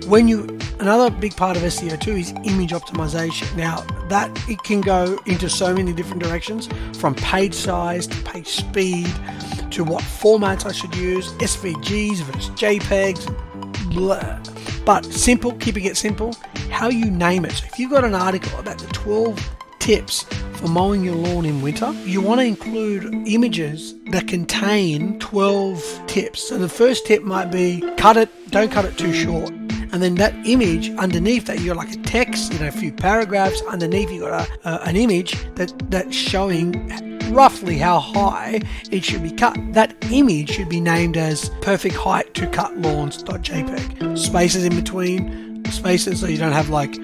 When 0.06 0.28
you 0.28 0.58
another 0.80 1.10
big 1.10 1.34
part 1.36 1.56
of 1.56 1.62
SEO 1.62 1.98
too 1.98 2.16
is 2.16 2.32
image 2.44 2.72
optimization. 2.72 3.54
Now 3.56 3.80
that 4.08 4.30
it 4.48 4.62
can 4.62 4.80
go 4.80 5.18
into 5.26 5.48
so 5.48 5.74
many 5.74 5.92
different 5.92 6.22
directions 6.22 6.68
from 6.98 7.14
page 7.14 7.54
size 7.54 8.06
to 8.06 8.22
page 8.22 8.48
speed 8.48 9.06
to 9.70 9.84
what 9.84 10.02
formats 10.02 10.66
I 10.66 10.72
should 10.72 10.94
use, 10.94 11.32
SVGs 11.34 12.22
versus 12.22 12.50
JPEGs, 12.50 13.94
blah. 13.94 14.40
But 14.84 15.06
simple, 15.06 15.52
keeping 15.52 15.84
it 15.84 15.96
simple, 15.96 16.36
how 16.70 16.88
you 16.88 17.10
name 17.10 17.44
it. 17.44 17.52
So 17.52 17.64
if 17.64 17.78
you've 17.78 17.90
got 17.90 18.04
an 18.04 18.14
article 18.14 18.58
about 18.58 18.78
the 18.78 18.86
12 18.88 19.38
tips 19.78 20.26
for 20.64 20.70
mowing 20.70 21.04
your 21.04 21.14
lawn 21.14 21.44
in 21.44 21.60
winter, 21.60 21.92
you 22.06 22.22
want 22.22 22.40
to 22.40 22.46
include 22.46 23.12
images 23.28 23.94
that 24.06 24.26
contain 24.26 25.18
12 25.18 26.06
tips. 26.06 26.48
So 26.48 26.56
the 26.56 26.70
first 26.70 27.06
tip 27.06 27.22
might 27.22 27.52
be 27.52 27.82
cut 27.98 28.16
it, 28.16 28.30
don't 28.50 28.72
cut 28.72 28.86
it 28.86 28.96
too 28.96 29.12
short. 29.12 29.50
And 29.50 30.02
then 30.02 30.14
that 30.14 30.34
image 30.46 30.88
underneath 30.92 31.44
that, 31.46 31.60
you 31.60 31.66
got 31.66 31.76
like 31.76 31.92
a 31.92 31.98
text, 31.98 32.50
you 32.54 32.60
know, 32.60 32.68
a 32.68 32.72
few 32.72 32.92
paragraphs. 32.92 33.60
Underneath, 33.68 34.10
you 34.10 34.20
got 34.20 34.48
a, 34.48 34.66
uh, 34.66 34.78
an 34.84 34.96
image 34.96 35.36
that 35.56 35.74
that's 35.90 36.16
showing 36.16 36.88
roughly 37.30 37.76
how 37.76 38.00
high 38.00 38.62
it 38.90 39.04
should 39.04 39.22
be 39.22 39.32
cut. 39.32 39.58
That 39.74 39.94
image 40.10 40.52
should 40.52 40.70
be 40.70 40.80
named 40.80 41.18
as 41.18 41.50
perfect 41.60 41.94
height 41.94 42.32
to 42.34 42.46
cut 42.46 42.74
lawns.jpg. 42.78 44.18
Spaces 44.18 44.64
in 44.64 44.74
between, 44.74 45.62
spaces 45.70 46.20
so 46.20 46.26
you 46.26 46.38
don't 46.38 46.52
have 46.52 46.70
like 46.70 46.96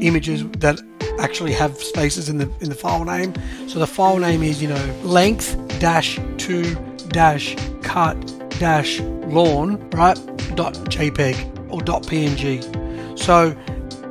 images 0.00 0.44
that 0.60 0.80
actually 1.18 1.52
have 1.52 1.76
spaces 1.78 2.28
in 2.28 2.38
the 2.38 2.50
in 2.60 2.68
the 2.68 2.74
file 2.74 3.04
name. 3.04 3.34
So 3.68 3.78
the 3.78 3.86
file 3.86 4.18
name 4.18 4.42
is 4.42 4.60
you 4.62 4.68
know 4.68 5.00
length 5.02 5.56
dash 5.78 6.18
to 6.38 6.74
dash 7.08 7.56
cut 7.82 8.16
dash 8.58 9.00
lawn 9.00 9.78
right 9.90 10.16
dot 10.56 10.74
jpeg 10.90 11.36
or 11.70 11.82
dot 11.82 12.02
png. 12.04 13.18
So 13.18 13.54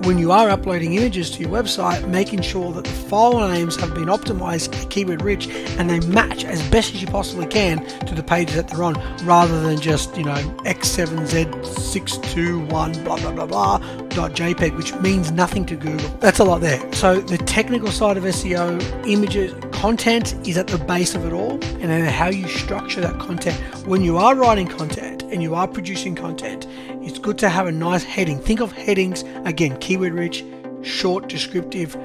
when 0.03 0.19
you 0.19 0.31
are 0.31 0.47
uploading 0.49 0.93
images 0.93 1.31
to 1.31 1.41
your 1.41 1.49
website, 1.49 2.07
making 2.07 2.41
sure 2.41 2.71
that 2.71 2.85
the 2.85 2.91
file 2.91 3.49
names 3.49 3.75
have 3.77 3.95
been 3.95 4.05
optimized 4.05 4.87
keyword 4.91 5.23
rich 5.23 5.47
and 5.49 5.89
they 5.89 5.99
match 6.01 6.45
as 6.45 6.61
best 6.69 6.93
as 6.93 7.01
you 7.01 7.07
possibly 7.07 7.47
can 7.47 7.83
to 8.05 8.13
the 8.13 8.21
pages 8.21 8.55
that 8.55 8.67
they're 8.67 8.83
on, 8.83 8.93
rather 9.25 9.59
than 9.61 9.81
just, 9.81 10.15
you 10.15 10.23
know, 10.23 10.35
X7Z621 10.65 13.03
blah 13.03 13.17
blah 13.17 13.31
blah 13.31 13.47
blah 13.47 13.79
JPEG, 14.17 14.75
which 14.75 14.93
means 14.95 15.31
nothing 15.31 15.65
to 15.67 15.75
Google. 15.75 16.09
That's 16.19 16.39
a 16.39 16.43
lot 16.43 16.61
there. 16.61 16.81
So 16.93 17.19
the 17.19 17.37
technical 17.37 17.91
side 17.91 18.17
of 18.17 18.23
SEO, 18.23 19.07
images, 19.07 19.53
content 19.71 20.35
is 20.47 20.57
at 20.57 20.67
the 20.67 20.77
base 20.77 21.15
of 21.15 21.25
it 21.25 21.33
all, 21.33 21.51
and 21.51 21.83
then 21.83 22.11
how 22.11 22.27
you 22.29 22.47
structure 22.47 23.01
that 23.01 23.19
content. 23.19 23.57
When 23.85 24.01
you 24.01 24.17
are 24.17 24.35
writing 24.35 24.67
content 24.67 25.23
and 25.23 25.41
you 25.43 25.55
are 25.55 25.67
producing 25.67 26.15
content, 26.15 26.65
it's 27.01 27.19
good 27.19 27.37
to 27.39 27.49
have 27.49 27.67
a 27.67 27.71
nice 27.71 28.03
heading. 28.03 28.39
Think 28.39 28.59
of 28.59 28.71
headings 28.71 29.23
again, 29.45 29.77
keyword 29.79 30.13
rich, 30.13 30.43
short, 30.81 31.29
descriptive. 31.29 31.95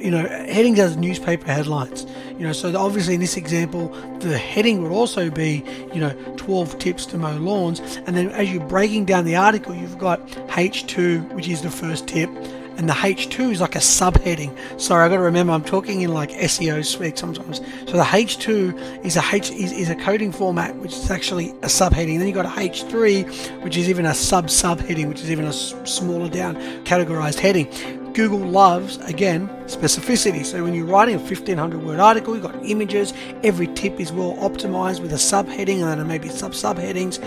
You 0.00 0.10
know, 0.10 0.26
headings 0.26 0.78
as 0.78 0.96
newspaper 0.96 1.50
headlines. 1.50 2.06
You 2.38 2.46
know, 2.46 2.52
so 2.52 2.76
obviously 2.76 3.14
in 3.14 3.20
this 3.20 3.36
example, 3.36 3.88
the 4.18 4.36
heading 4.36 4.82
would 4.82 4.90
also 4.90 5.30
be, 5.30 5.64
you 5.92 6.00
know, 6.00 6.10
12 6.36 6.78
tips 6.78 7.06
to 7.06 7.18
mow 7.18 7.36
lawns. 7.36 7.80
And 8.06 8.16
then 8.16 8.30
as 8.30 8.52
you're 8.52 8.66
breaking 8.66 9.04
down 9.04 9.24
the 9.24 9.36
article, 9.36 9.74
you've 9.74 9.98
got 9.98 10.26
H2, 10.48 11.32
which 11.32 11.48
is 11.48 11.62
the 11.62 11.70
first 11.70 12.08
tip, 12.08 12.28
and 12.76 12.88
the 12.88 12.92
H2 12.92 13.52
is 13.52 13.60
like 13.60 13.76
a 13.76 13.80
subheading. 13.80 14.56
Sorry, 14.80 15.04
I've 15.04 15.10
got 15.12 15.18
to 15.18 15.22
remember 15.22 15.52
I'm 15.52 15.62
talking 15.62 16.02
in 16.02 16.12
like 16.12 16.30
SEO 16.30 16.84
speak 16.84 17.16
sometimes. 17.16 17.58
So 17.86 17.92
the 17.92 18.02
H2 18.02 19.04
is 19.04 19.16
a 19.16 19.22
H 19.32 19.50
is, 19.52 19.70
is 19.70 19.90
a 19.90 19.94
coding 19.94 20.32
format 20.32 20.74
which 20.76 20.92
is 20.92 21.10
actually 21.10 21.50
a 21.50 21.68
subheading. 21.68 22.18
Then 22.18 22.26
you 22.26 22.32
got 22.34 22.46
a 22.46 22.48
H3 22.48 23.62
which 23.62 23.76
is 23.76 23.88
even 23.88 24.06
a 24.06 24.14
sub 24.14 24.46
subheading, 24.46 25.08
which 25.08 25.20
is 25.20 25.30
even 25.30 25.44
a 25.44 25.52
smaller 25.52 26.28
down 26.28 26.56
categorized 26.84 27.38
heading. 27.38 28.03
Google 28.14 28.38
loves 28.38 28.96
again 28.98 29.48
specificity. 29.66 30.46
So 30.46 30.62
when 30.62 30.72
you're 30.72 30.86
writing 30.86 31.16
a 31.16 31.18
1500 31.18 31.82
word 31.82 31.98
article, 31.98 32.34
you've 32.34 32.44
got 32.44 32.64
images. 32.64 33.12
Every 33.42 33.66
tip 33.66 33.98
is 33.98 34.12
well 34.12 34.36
optimized 34.36 35.00
with 35.00 35.12
a 35.12 35.16
subheading 35.16 35.82
and 35.82 36.00
then 36.00 36.06
maybe 36.06 36.28
sub 36.28 36.52
subheadings. 36.52 37.18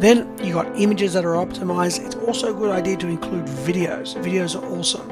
Then 0.00 0.38
you've 0.38 0.54
got 0.54 0.80
images 0.80 1.12
that 1.14 1.24
are 1.24 1.34
optimized. 1.34 2.06
It's 2.06 2.14
also 2.14 2.54
a 2.54 2.56
good 2.56 2.70
idea 2.70 2.96
to 2.98 3.08
include 3.08 3.46
videos. 3.46 4.14
Videos 4.22 4.54
are 4.54 4.64
awesome. 4.64 5.10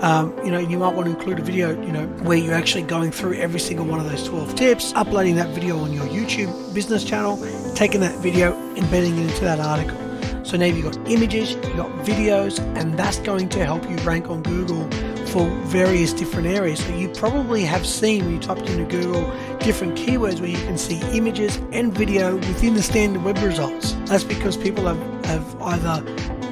Um, 0.00 0.34
you 0.42 0.50
know, 0.50 0.58
you 0.58 0.78
might 0.78 0.94
want 0.94 1.06
to 1.06 1.14
include 1.14 1.38
a 1.38 1.42
video, 1.42 1.80
you 1.82 1.92
know, 1.92 2.06
where 2.24 2.38
you're 2.38 2.54
actually 2.54 2.82
going 2.82 3.12
through 3.12 3.34
every 3.34 3.60
single 3.60 3.84
one 3.84 4.00
of 4.00 4.10
those 4.10 4.26
12 4.26 4.54
tips, 4.54 4.92
uploading 4.94 5.36
that 5.36 5.50
video 5.50 5.78
on 5.78 5.92
your 5.92 6.06
YouTube 6.06 6.74
business 6.74 7.04
channel, 7.04 7.36
taking 7.74 8.00
that 8.00 8.18
video, 8.20 8.54
embedding 8.74 9.18
it 9.18 9.30
into 9.30 9.44
that 9.44 9.60
article. 9.60 10.11
So 10.44 10.56
now 10.56 10.66
you've 10.66 10.84
got 10.84 10.96
images, 11.10 11.52
you've 11.52 11.76
got 11.76 11.90
videos, 12.04 12.58
and 12.76 12.98
that's 12.98 13.18
going 13.20 13.48
to 13.50 13.64
help 13.64 13.88
you 13.88 13.96
rank 13.98 14.28
on 14.28 14.42
Google 14.42 14.90
for 15.26 15.48
various 15.66 16.12
different 16.12 16.46
areas. 16.46 16.84
So 16.84 16.94
you 16.94 17.08
probably 17.08 17.62
have 17.62 17.86
seen 17.86 18.24
when 18.24 18.34
you 18.34 18.40
typed 18.40 18.68
into 18.68 18.84
Google 18.84 19.22
different 19.58 19.96
keywords 19.96 20.40
where 20.40 20.50
you 20.50 20.58
can 20.58 20.76
see 20.76 21.00
images 21.16 21.56
and 21.72 21.92
video 21.92 22.36
within 22.36 22.74
the 22.74 22.82
standard 22.82 23.22
web 23.22 23.38
results. 23.38 23.92
That's 24.06 24.24
because 24.24 24.56
people 24.56 24.86
have, 24.86 25.24
have 25.24 25.62
either 25.62 26.04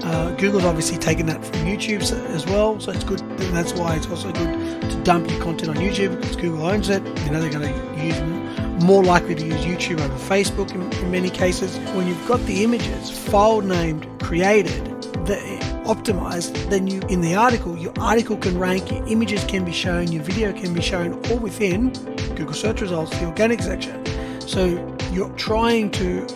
uh, 0.03 0.35
Google's 0.37 0.65
obviously 0.65 0.97
taken 0.97 1.27
that 1.27 1.45
from 1.45 1.61
YouTube 1.67 2.01
as 2.01 2.47
well, 2.47 2.81
so 2.81 2.93
it's 2.93 3.05
good. 3.05 3.19
That's 3.53 3.75
why 3.75 3.97
it's 3.97 4.09
also 4.09 4.33
good 4.33 4.81
to 4.83 5.03
dump 5.03 5.31
your 5.31 5.43
content 5.43 5.71
on 5.71 5.77
YouTube 5.77 6.19
because 6.19 6.37
Google 6.37 6.65
owns 6.65 6.89
it. 6.89 7.03
You 7.25 7.31
know 7.33 7.41
they're 7.41 7.51
going 7.51 7.69
to 7.69 8.05
use 8.05 8.40
more 8.83 9.05
likely 9.05 9.35
to 9.35 9.45
use 9.45 9.61
YouTube 9.65 10.01
over 10.01 10.15
Facebook 10.35 10.75
in, 10.75 10.93
in 11.03 11.11
many 11.11 11.31
cases. 11.31 11.77
When 11.95 12.07
you've 12.07 12.27
got 12.29 12.41
the 12.47 12.65
images 12.65 13.11
file 13.11 13.61
named 13.61 14.07
created, 14.21 14.85
the 15.27 15.37
optimized, 15.85 16.71
then 16.71 16.87
you 16.87 17.01
in 17.09 17.21
the 17.21 17.35
article, 17.35 17.77
your 17.77 17.93
article 17.99 18.37
can 18.37 18.59
rank, 18.59 18.91
your 18.91 19.07
images 19.07 19.45
can 19.45 19.65
be 19.65 19.73
shown, 19.73 20.11
your 20.13 20.23
video 20.23 20.53
can 20.53 20.73
be 20.73 20.81
shown 20.81 21.15
all 21.31 21.39
within 21.39 21.91
Google 22.35 22.55
search 22.55 22.81
results, 22.81 23.11
the 23.19 23.27
organic 23.27 23.61
section. 23.61 24.05
So 24.41 24.65
you're 25.13 25.31
trying 25.31 25.91
to 25.93 26.27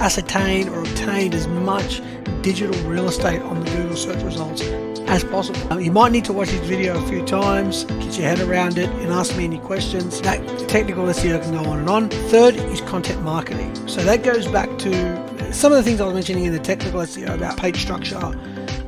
ascertain 0.00 0.68
or 0.68 0.80
obtain 0.80 1.34
as 1.34 1.46
much 1.46 2.00
digital 2.42 2.78
real 2.88 3.08
estate 3.08 3.42
on 3.42 3.60
the 3.60 3.70
Google 3.70 3.96
search 3.96 4.22
results 4.22 4.62
as 5.06 5.24
possible. 5.24 5.72
Um, 5.72 5.80
you 5.80 5.92
might 5.92 6.12
need 6.12 6.24
to 6.26 6.32
watch 6.32 6.50
this 6.50 6.66
video 6.66 7.02
a 7.02 7.08
few 7.08 7.24
times, 7.24 7.84
get 7.84 8.18
your 8.18 8.28
head 8.28 8.40
around 8.40 8.78
it, 8.78 8.88
and 8.88 9.12
ask 9.12 9.36
me 9.36 9.44
any 9.44 9.58
questions. 9.58 10.20
That 10.22 10.68
technical 10.68 11.04
SEO 11.06 11.42
can 11.42 11.52
go 11.52 11.70
on 11.70 11.78
and 11.80 11.90
on. 11.90 12.08
Third 12.08 12.56
is 12.56 12.80
content 12.80 13.22
marketing. 13.22 13.74
So 13.88 14.02
that 14.04 14.22
goes 14.22 14.46
back 14.46 14.76
to 14.78 15.52
some 15.52 15.72
of 15.72 15.76
the 15.76 15.82
things 15.82 16.00
I 16.00 16.04
was 16.04 16.14
mentioning 16.14 16.44
in 16.46 16.52
the 16.52 16.58
technical 16.58 17.00
SEO 17.00 17.34
about 17.34 17.56
page 17.56 17.80
structure, 17.80 18.20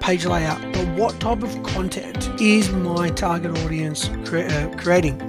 page 0.01 0.25
layout, 0.25 0.61
but 0.73 0.87
what 0.99 1.19
type 1.21 1.43
of 1.43 1.63
content 1.63 2.29
is 2.41 2.71
my 2.71 3.11
target 3.11 3.57
audience 3.59 4.09
cre- 4.25 4.39
uh, 4.39 4.75
creating? 4.77 5.23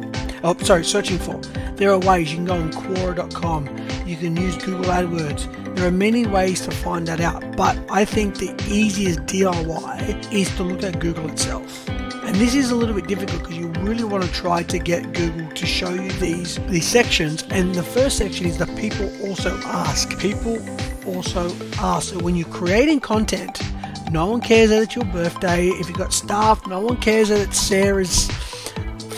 Oh, 0.44 0.56
sorry, 0.60 0.86
searching 0.86 1.18
for. 1.18 1.36
There 1.76 1.92
are 1.92 2.00
ways 2.00 2.32
you 2.32 2.38
can 2.38 2.46
go 2.46 2.56
on 2.56 2.72
Quora.com. 2.72 3.68
You 4.08 4.16
can 4.16 4.36
use 4.36 4.58
Google 4.58 4.86
AdWords. 4.86 5.67
There 5.78 5.88
are 5.88 5.92
many 5.92 6.26
ways 6.26 6.62
to 6.62 6.72
find 6.72 7.08
that 7.08 7.20
out, 7.20 7.56
but 7.56 7.78
I 7.92 8.04
think 8.04 8.40
the 8.40 8.52
easiest 8.68 9.20
DIY 9.28 10.34
is 10.34 10.50
to 10.56 10.64
look 10.64 10.82
at 10.82 11.00
Google 11.00 11.30
itself. 11.30 11.88
And 11.88 12.36
this 12.38 12.56
is 12.56 12.72
a 12.72 12.76
little 12.76 12.96
bit 12.96 13.06
difficult 13.06 13.44
because 13.44 13.58
you 13.58 13.68
really 13.82 14.04
want 14.04 14.24
to 14.24 14.32
try 14.32 14.64
to 14.64 14.80
get 14.80 15.14
Google 15.14 15.48
to 15.52 15.66
show 15.68 15.92
you 15.92 16.10
these 16.14 16.58
these 16.66 16.88
sections. 16.88 17.44
And 17.52 17.76
the 17.76 17.84
first 17.84 18.18
section 18.18 18.48
is 18.48 18.58
that 18.58 18.76
people 18.76 19.08
also 19.28 19.56
ask. 19.66 20.18
People 20.18 20.58
also 21.06 21.56
ask. 21.78 22.10
So 22.10 22.24
when 22.24 22.36
you're 22.36 22.50
creating 22.50 23.02
content, 23.02 23.62
no 24.12 24.26
one 24.26 24.42
cares 24.42 24.72
that 24.72 24.82
it's 24.82 24.96
your 24.96 25.06
birthday. 25.06 25.68
If 25.68 25.90
you've 25.90 25.98
got 26.00 26.12
staff, 26.12 26.66
no 26.66 26.80
one 26.80 26.98
cares 26.98 27.30
that 27.30 27.40
it's 27.40 27.60
Sarah's 27.60 28.28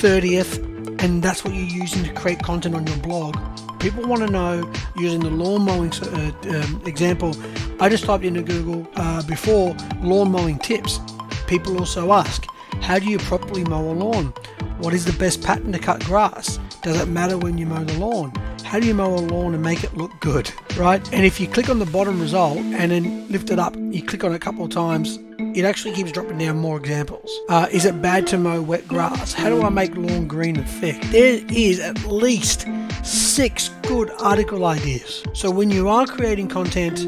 30th 0.02 0.68
and 1.02 1.24
that's 1.24 1.46
what 1.46 1.54
you're 1.54 1.64
using 1.64 2.04
to 2.04 2.14
create 2.16 2.44
content 2.44 2.76
on 2.76 2.86
your 2.86 2.98
blog. 2.98 3.38
People 3.80 4.04
want 4.04 4.22
to 4.22 4.30
know 4.30 4.70
using 4.98 5.22
the 5.22 5.30
lawn 5.30 5.62
mowing 5.62 5.94
uh, 5.94 6.32
um, 6.50 6.82
example. 6.86 7.34
I 7.80 7.88
just 7.88 8.04
typed 8.04 8.26
into 8.26 8.42
Google 8.42 8.86
uh, 8.96 9.24
before 9.24 9.74
lawn 10.02 10.32
mowing 10.32 10.60
tips. 10.60 11.00
People 11.48 11.80
also 11.80 12.12
ask, 12.12 12.46
how 12.82 13.00
do 13.00 13.06
you 13.06 13.18
properly 13.20 13.64
mow 13.64 13.90
a 13.90 13.94
lawn? 13.94 14.34
What 14.80 14.94
is 14.94 15.06
the 15.06 15.14
best 15.14 15.42
pattern 15.44 15.72
to 15.72 15.80
cut 15.80 16.04
grass? 16.04 16.60
Does 16.82 17.00
it 17.02 17.08
matter 17.08 17.38
when 17.38 17.58
you 17.58 17.66
mow 17.66 17.84
the 17.86 17.98
lawn? 17.98 18.34
How 18.66 18.80
do 18.80 18.86
you 18.86 18.94
mow 18.94 19.16
a 19.16 19.22
lawn 19.22 19.54
and 19.54 19.64
make 19.64 19.84
it 19.84 19.96
look 19.96 20.12
good, 20.20 20.52
right? 20.78 21.02
And 21.14 21.26
if 21.26 21.40
you 21.40 21.48
click 21.48 21.70
on 21.70 21.80
the 21.80 21.86
bottom 21.86 22.20
result 22.20 22.58
and 22.58 22.92
then 22.92 23.28
lift 23.30 23.50
it 23.50 23.60
up, 23.60 23.76
you 23.78 24.04
click 24.04 24.26
on 24.26 24.34
it 24.34 24.36
a 24.36 24.40
couple 24.40 24.66
of 24.66 24.72
times, 24.72 25.20
it 25.56 25.64
actually 25.66 25.96
keeps 25.96 26.12
dropping 26.12 26.38
down 26.38 26.58
more 26.58 26.78
examples. 26.78 27.32
Uh, 27.48 27.68
is 27.72 27.86
it 27.86 28.02
bad 28.02 28.28
to 28.28 28.38
mow 28.38 28.62
wet 28.62 28.88
grass? 28.88 29.34
How 29.34 29.50
do 29.50 29.64
I 29.64 29.70
make 29.70 29.96
lawn 29.96 30.28
green 30.28 30.58
and 30.58 30.70
thick? 30.70 31.02
There 31.04 31.42
is 31.50 31.80
at 31.80 32.04
least 32.06 32.68
six 33.04 33.70
good 33.84 34.12
article 34.20 34.66
ideas. 34.66 35.24
So 35.34 35.50
when 35.50 35.70
you 35.70 35.88
are 35.90 36.06
creating 36.06 36.48
content, 36.48 37.00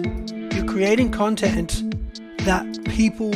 you're 0.54 0.66
creating 0.66 1.12
content 1.12 1.84
that 2.46 2.84
people 2.86 3.32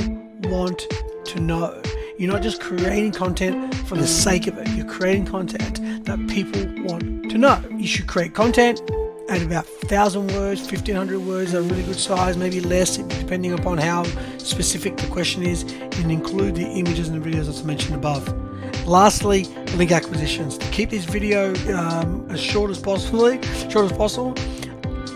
want 0.50 0.85
to 1.25 1.39
know. 1.39 1.81
You're 2.17 2.31
not 2.31 2.41
just 2.41 2.62
creating 2.62 3.12
content 3.12 3.75
for 3.88 3.95
the 3.95 4.07
sake 4.07 4.47
of 4.47 4.57
it. 4.57 4.67
You're 4.69 4.85
creating 4.85 5.25
content 5.25 6.05
that 6.05 6.17
people 6.27 6.62
want 6.83 7.29
to 7.29 7.38
know. 7.38 7.62
You 7.71 7.88
should 7.88 8.07
create 8.07 8.33
content 8.33 8.81
at 9.27 9.41
about 9.41 9.65
1,000 9.65 10.27
words, 10.33 10.62
1,500 10.62 11.19
words, 11.19 11.53
a 11.53 11.62
really 11.62 11.83
good 11.83 11.95
size, 11.95 12.38
maybe 12.38 12.62
less, 12.62 12.97
depending 12.97 13.53
upon 13.53 13.77
how 13.77 14.03
specific 14.38 14.97
the 14.97 15.07
question 15.07 15.43
is, 15.43 15.63
and 15.63 16.12
include 16.12 16.55
the 16.55 16.65
images 16.65 17.09
and 17.09 17.21
the 17.21 17.29
videos 17.29 17.50
as 17.50 17.63
mentioned 17.63 17.95
above. 17.95 18.44
Lastly, 18.85 19.45
link 19.75 19.91
acquisitions. 19.91 20.59
To 20.59 20.69
keep 20.69 20.91
this 20.91 21.05
video 21.05 21.55
um, 21.75 22.27
as 22.29 22.39
short 22.39 22.69
as 22.69 22.79
possible, 22.79 23.41
short 23.69 23.91
as 23.91 23.97
possible, 23.97 24.35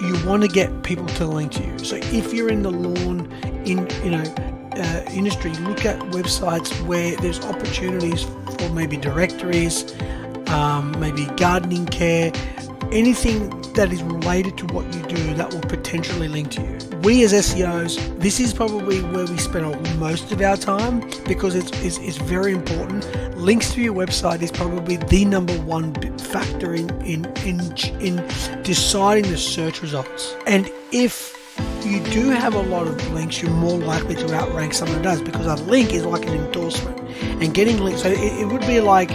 you 0.01 0.17
want 0.25 0.41
to 0.41 0.47
get 0.47 0.83
people 0.83 1.05
to 1.05 1.27
link 1.27 1.51
to 1.53 1.63
you. 1.63 1.79
So 1.79 1.97
if 1.97 2.33
you're 2.33 2.49
in 2.49 2.63
the 2.63 2.71
lawn 2.71 3.31
in 3.65 3.87
you 4.03 4.11
know 4.11 4.23
uh, 4.75 5.03
industry, 5.11 5.51
look 5.55 5.85
at 5.85 5.99
websites 6.11 6.71
where 6.87 7.15
there's 7.17 7.39
opportunities 7.45 8.23
for 8.23 8.69
maybe 8.69 8.97
directories, 8.97 9.93
um, 10.49 10.99
maybe 10.99 11.25
gardening 11.37 11.85
care, 11.85 12.31
anything 12.91 13.49
that 13.73 13.91
is 13.93 14.01
related 14.03 14.57
to 14.57 14.65
what 14.67 14.85
you 14.93 15.01
do 15.03 15.33
that 15.35 15.53
will 15.53 15.61
potentially 15.61 16.27
link 16.27 16.51
to 16.51 16.61
you. 16.61 16.77
We 17.01 17.23
as 17.23 17.33
SEOs, 17.33 18.19
this 18.19 18.39
is 18.39 18.53
probably 18.53 19.01
where 19.01 19.25
we 19.25 19.37
spend 19.37 19.99
most 19.99 20.31
of 20.31 20.41
our 20.41 20.57
time 20.57 20.99
because 21.25 21.55
it's, 21.55 21.71
it's, 21.83 21.97
it's 21.99 22.17
very 22.17 22.51
important. 22.53 23.05
Links 23.37 23.73
to 23.73 23.81
your 23.81 23.93
website 23.93 24.41
is 24.41 24.51
probably 24.51 24.97
the 24.97 25.23
number 25.25 25.53
one 25.61 25.93
factor 26.17 26.73
in, 26.73 26.89
in, 27.01 27.25
in, 27.45 27.59
in 28.01 28.15
deciding 28.63 29.31
the 29.31 29.37
search 29.37 29.81
results. 29.81 30.35
And 30.45 30.69
if 30.91 31.35
you 31.85 32.03
do 32.05 32.29
have 32.29 32.55
a 32.55 32.61
lot 32.61 32.87
of 32.87 33.13
links, 33.13 33.41
you're 33.41 33.51
more 33.51 33.77
likely 33.77 34.15
to 34.15 34.33
outrank 34.33 34.73
someone 34.73 34.97
who 34.97 35.03
does 35.03 35.21
because 35.21 35.45
a 35.45 35.63
link 35.65 35.93
is 35.93 36.05
like 36.05 36.25
an 36.25 36.33
endorsement. 36.33 36.99
And 37.41 37.53
getting 37.53 37.77
links, 37.79 38.01
so 38.01 38.09
it, 38.09 38.19
it 38.19 38.47
would 38.47 38.61
be 38.61 38.81
like, 38.81 39.11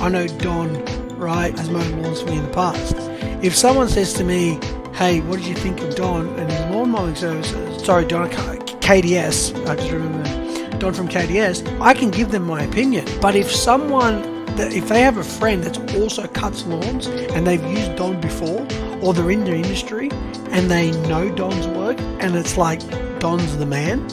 I 0.00 0.08
know 0.08 0.26
Don, 0.26 0.84
right, 1.16 1.56
has 1.58 1.68
mowed 1.68 1.86
lawns 1.98 2.22
for 2.22 2.28
me 2.28 2.38
in 2.38 2.44
the 2.44 2.52
past 2.52 3.05
if 3.42 3.54
someone 3.54 3.88
says 3.88 4.12
to 4.14 4.24
me, 4.24 4.58
hey, 4.94 5.20
what 5.20 5.38
did 5.38 5.46
you 5.46 5.54
think 5.54 5.80
of 5.80 5.94
Don 5.94 6.28
and 6.38 6.50
his 6.50 6.60
lawn 6.66 6.90
mowing 6.90 7.14
services? 7.14 7.84
Sorry, 7.84 8.04
Don, 8.04 8.28
KDS, 8.28 9.66
I 9.68 9.76
just 9.76 9.90
remember 9.90 10.78
Don 10.78 10.94
from 10.94 11.08
KDS, 11.08 11.80
I 11.80 11.94
can 11.94 12.10
give 12.10 12.30
them 12.30 12.44
my 12.44 12.62
opinion. 12.62 13.06
But 13.20 13.36
if 13.36 13.50
someone, 13.50 14.22
if 14.58 14.88
they 14.88 15.00
have 15.00 15.16
a 15.16 15.24
friend 15.24 15.62
that 15.64 15.94
also 15.96 16.26
cuts 16.26 16.66
lawns 16.66 17.06
and 17.06 17.46
they've 17.46 17.62
used 17.64 17.96
Don 17.96 18.20
before, 18.20 18.66
or 19.02 19.12
they're 19.12 19.30
in 19.30 19.44
the 19.44 19.54
industry 19.54 20.10
and 20.50 20.70
they 20.70 20.90
know 21.08 21.30
Don's 21.34 21.66
work 21.68 21.98
and 22.20 22.34
it's 22.36 22.56
like 22.56 22.80
Don's 23.18 23.56
the 23.58 23.66
man, 23.66 24.06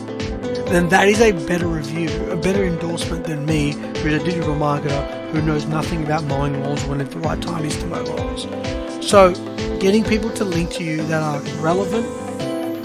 then 0.65 0.89
that 0.89 1.07
is 1.07 1.21
a 1.21 1.31
better 1.47 1.67
review, 1.67 2.09
a 2.31 2.35
better 2.35 2.65
endorsement 2.65 3.25
than 3.25 3.45
me, 3.45 3.71
who's 3.71 4.13
a 4.13 4.23
digital 4.23 4.55
marketer 4.55 5.31
who 5.31 5.41
knows 5.41 5.65
nothing 5.65 6.03
about 6.03 6.23
mowing 6.25 6.61
lawns 6.63 6.83
when 6.85 6.97
the 6.97 7.05
right 7.19 7.41
time 7.41 7.65
is 7.65 7.77
to 7.77 7.85
mow 7.87 8.01
lawns. 8.03 8.82
So, 9.05 9.31
getting 9.79 10.03
people 10.03 10.31
to 10.31 10.43
link 10.43 10.71
to 10.71 10.83
you 10.83 11.03
that 11.03 11.21
are 11.21 11.39
relevant, 11.61 12.07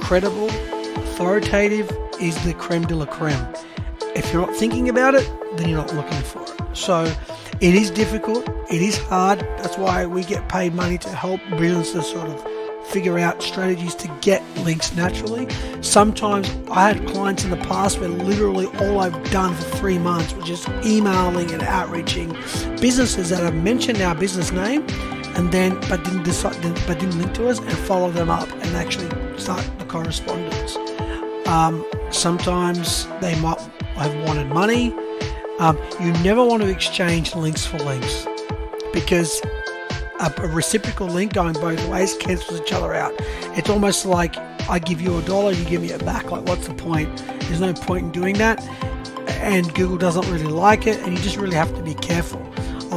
credible, 0.02 0.48
authoritative 0.48 1.90
is 2.20 2.36
the 2.44 2.52
creme 2.54 2.86
de 2.86 2.96
la 2.96 3.06
creme. 3.06 3.46
If 4.14 4.30
you're 4.30 4.44
not 4.44 4.54
thinking 4.54 4.90
about 4.90 5.14
it, 5.14 5.26
then 5.56 5.70
you're 5.70 5.78
not 5.78 5.94
looking 5.94 6.20
for 6.20 6.42
it. 6.42 6.76
So, 6.76 7.04
it 7.60 7.74
is 7.74 7.90
difficult, 7.90 8.46
it 8.70 8.82
is 8.82 8.98
hard. 8.98 9.40
That's 9.58 9.78
why 9.78 10.04
we 10.04 10.22
get 10.22 10.48
paid 10.50 10.74
money 10.74 10.98
to 10.98 11.08
help 11.08 11.40
businesses 11.50 12.06
sort 12.08 12.28
of 12.28 12.46
figure 12.88 13.18
out 13.18 13.42
strategies 13.42 13.94
to 13.94 14.08
get 14.20 14.42
links 14.58 14.94
naturally. 14.94 15.48
Sometimes 15.82 16.52
I 16.70 16.92
had 16.92 17.06
clients 17.08 17.44
in 17.44 17.50
the 17.50 17.56
past 17.56 18.00
where 18.00 18.08
literally 18.08 18.66
all 18.80 19.00
I've 19.00 19.30
done 19.30 19.54
for 19.54 19.62
three 19.76 19.98
months 19.98 20.34
was 20.34 20.44
just 20.44 20.68
emailing 20.84 21.52
and 21.52 21.62
outreaching 21.62 22.32
businesses 22.80 23.30
that 23.30 23.40
have 23.40 23.54
mentioned 23.54 24.02
our 24.02 24.14
business 24.14 24.50
name 24.52 24.84
and 25.38 25.52
then 25.52 25.78
but 25.88 26.02
didn't 26.04 26.24
decide, 26.24 26.60
but 26.86 26.98
didn't 26.98 27.16
link 27.16 27.32
to 27.34 27.48
us 27.48 27.60
and 27.60 27.70
follow 27.70 28.10
them 28.10 28.28
up 28.28 28.50
and 28.50 28.76
actually 28.76 29.08
start 29.38 29.64
the 29.78 29.84
correspondence. 29.84 30.76
Um, 31.46 31.86
sometimes 32.10 33.06
they 33.20 33.40
might 33.40 33.60
have 33.94 34.14
wanted 34.26 34.48
money. 34.48 34.92
Um, 35.60 35.78
you 36.00 36.12
never 36.24 36.44
want 36.44 36.62
to 36.62 36.68
exchange 36.68 37.34
links 37.36 37.64
for 37.64 37.78
links 37.78 38.26
because 38.92 39.40
a, 40.20 40.32
a, 40.38 40.48
reciprocal 40.48 41.06
link 41.06 41.32
going 41.32 41.54
both 41.54 41.86
ways 41.88 42.16
cancels 42.16 42.60
each 42.60 42.72
other 42.72 42.92
out. 42.92 43.14
It's 43.56 43.70
almost 43.70 44.06
like 44.06 44.36
I 44.68 44.80
give 44.80 45.00
you 45.00 45.18
a 45.18 45.22
dollar, 45.22 45.52
you 45.52 45.64
give 45.64 45.82
me 45.82 45.90
it 45.90 46.04
back. 46.04 46.30
Like, 46.32 46.44
what's 46.46 46.66
the 46.66 46.74
point? 46.74 47.16
There's 47.42 47.60
no 47.60 47.72
point 47.72 48.04
in 48.06 48.10
doing 48.10 48.36
that. 48.38 48.62
And 49.40 49.72
Google 49.74 49.98
doesn't 49.98 50.28
really 50.30 50.44
like 50.44 50.86
it, 50.86 51.00
and 51.00 51.16
you 51.16 51.22
just 51.22 51.36
really 51.36 51.56
have 51.56 51.74
to 51.76 51.82
be 51.82 51.94
careful. 51.94 52.44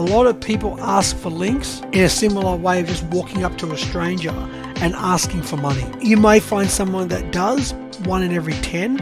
A 0.02 0.10
lot 0.12 0.26
of 0.26 0.42
people 0.42 0.82
ask 0.82 1.16
for 1.16 1.30
links 1.30 1.80
in 1.92 2.00
a 2.00 2.10
similar 2.10 2.56
way 2.56 2.82
of 2.82 2.88
just 2.88 3.04
walking 3.04 3.44
up 3.44 3.56
to 3.60 3.72
a 3.72 3.78
stranger 3.78 4.32
and 4.32 4.96
asking 4.96 5.44
for 5.44 5.58
money. 5.58 5.86
You 6.02 6.18
may 6.18 6.40
find 6.40 6.72
someone 6.72 7.08
that 7.10 7.32
does, 7.32 7.76
one 8.06 8.24
in 8.24 8.34
every 8.34 8.56
10, 8.56 8.98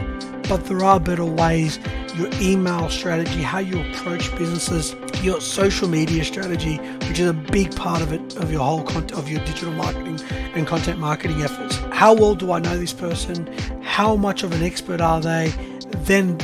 but 0.46 0.66
there 0.66 0.84
are 0.84 1.00
better 1.00 1.24
ways. 1.24 1.78
Your 2.16 2.28
email 2.38 2.90
strategy, 2.90 3.40
how 3.40 3.60
you 3.60 3.80
approach 3.80 4.30
businesses, 4.36 4.94
your 5.22 5.40
social 5.40 5.88
media 5.88 6.22
strategy, 6.22 6.76
which 7.08 7.18
is 7.18 7.30
a 7.30 7.32
big 7.32 7.74
part 7.74 8.02
of 8.02 8.12
it, 8.12 8.36
of 8.36 8.52
your 8.52 8.60
whole 8.60 8.86
of 8.86 9.26
your 9.26 9.42
digital 9.46 9.72
marketing 9.72 10.20
and 10.54 10.66
content 10.66 10.98
marketing 10.98 11.40
efforts. 11.40 11.76
How 11.92 12.12
well 12.12 12.34
do 12.34 12.52
I 12.52 12.58
know 12.58 12.76
this 12.76 12.92
person? 12.92 13.46
How 13.80 14.16
much 14.16 14.42
of 14.42 14.52
an 14.52 14.62
expert 14.62 15.00
are 15.00 15.22
they? 15.22 15.48
Then 16.04 16.38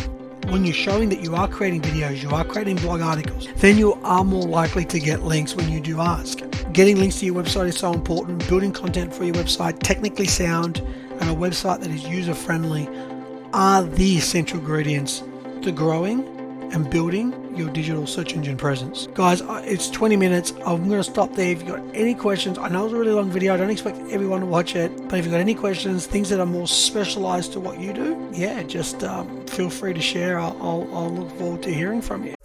when 0.51 0.65
you're 0.65 0.75
showing 0.75 1.09
that 1.09 1.21
you 1.21 1.35
are 1.35 1.49
creating 1.49 1.83
videos, 1.83 2.23
you 2.23 2.31
are 2.31 2.45
creating 2.45 2.77
blog 2.77 3.01
articles, 3.01 3.49
then 3.57 3.77
you 3.77 3.95
are 4.05 4.25
more 4.25 4.47
likely 4.47 4.85
to 4.85 5.01
get 5.01 5.23
links 5.23 5.55
when 5.55 5.69
you 5.69 5.81
do 5.81 6.01
ask. 6.01 6.41
Getting 6.73 6.99
links 6.99 7.21
to 7.21 7.27
your 7.27 7.35
website 7.35 7.69
is 7.69 7.79
so 7.79 7.93
important. 7.93 8.47
Building 8.49 8.73
content 8.73 9.13
for 9.13 9.25
your 9.25 9.35
website, 9.35 9.79
technically 9.81 10.27
sound, 10.27 10.79
and 11.21 11.31
a 11.31 11.35
website 11.35 11.81
that 11.81 11.91
is 11.91 12.05
user 12.05 12.35
friendly 12.35 12.89
are 13.53 13.83
the 13.83 14.17
essential 14.17 14.59
ingredients 14.59 15.23
to 15.63 15.73
growing 15.73 16.36
and 16.73 16.89
building 16.91 17.33
your 17.57 17.71
digital 17.71 18.07
search 18.07 18.35
engine 18.35 18.57
presence. 18.57 19.09
Guys, 19.15 19.43
it's 19.65 19.89
20 19.91 20.17
minutes. 20.17 20.53
I'm 20.65 20.89
going 20.89 21.03
to 21.03 21.05
stop 21.05 21.35
there. 21.35 21.53
If 21.53 21.63
you've 21.63 21.69
got 21.69 21.83
any 21.95 22.15
questions, 22.15 22.59
I 22.59 22.69
know 22.69 22.85
it's 22.85 22.95
a 22.95 22.97
really 22.97 23.13
long 23.13 23.31
video. 23.31 23.55
I 23.55 23.57
don't 23.57 23.71
expect 23.71 23.99
everyone 24.11 24.41
to 24.41 24.47
watch 24.47 24.77
it. 24.77 24.95
But 25.09 25.19
if 25.19 25.25
you've 25.25 25.33
got 25.33 25.41
any 25.41 25.55
questions, 25.55 26.07
things 26.07 26.29
that 26.29 26.41
are 26.41 26.47
more 26.47 26.69
specialized 26.69 27.53
to 27.55 27.61
what 27.61 27.81
you 27.81 27.93
do, 27.93 28.29
yeah, 28.33 28.63
just 28.63 29.03
um, 29.05 29.47
feel 29.47 29.71
free 29.71 29.95
to 29.95 30.01
share. 30.01 30.39
I'll, 30.39 30.57
I'll, 30.61 30.89
I'll 30.95 31.11
look 31.11 31.31
forward 31.39 31.63
to 31.65 31.73
hearing 31.73 32.03
from 32.03 32.25
you. 32.25 32.36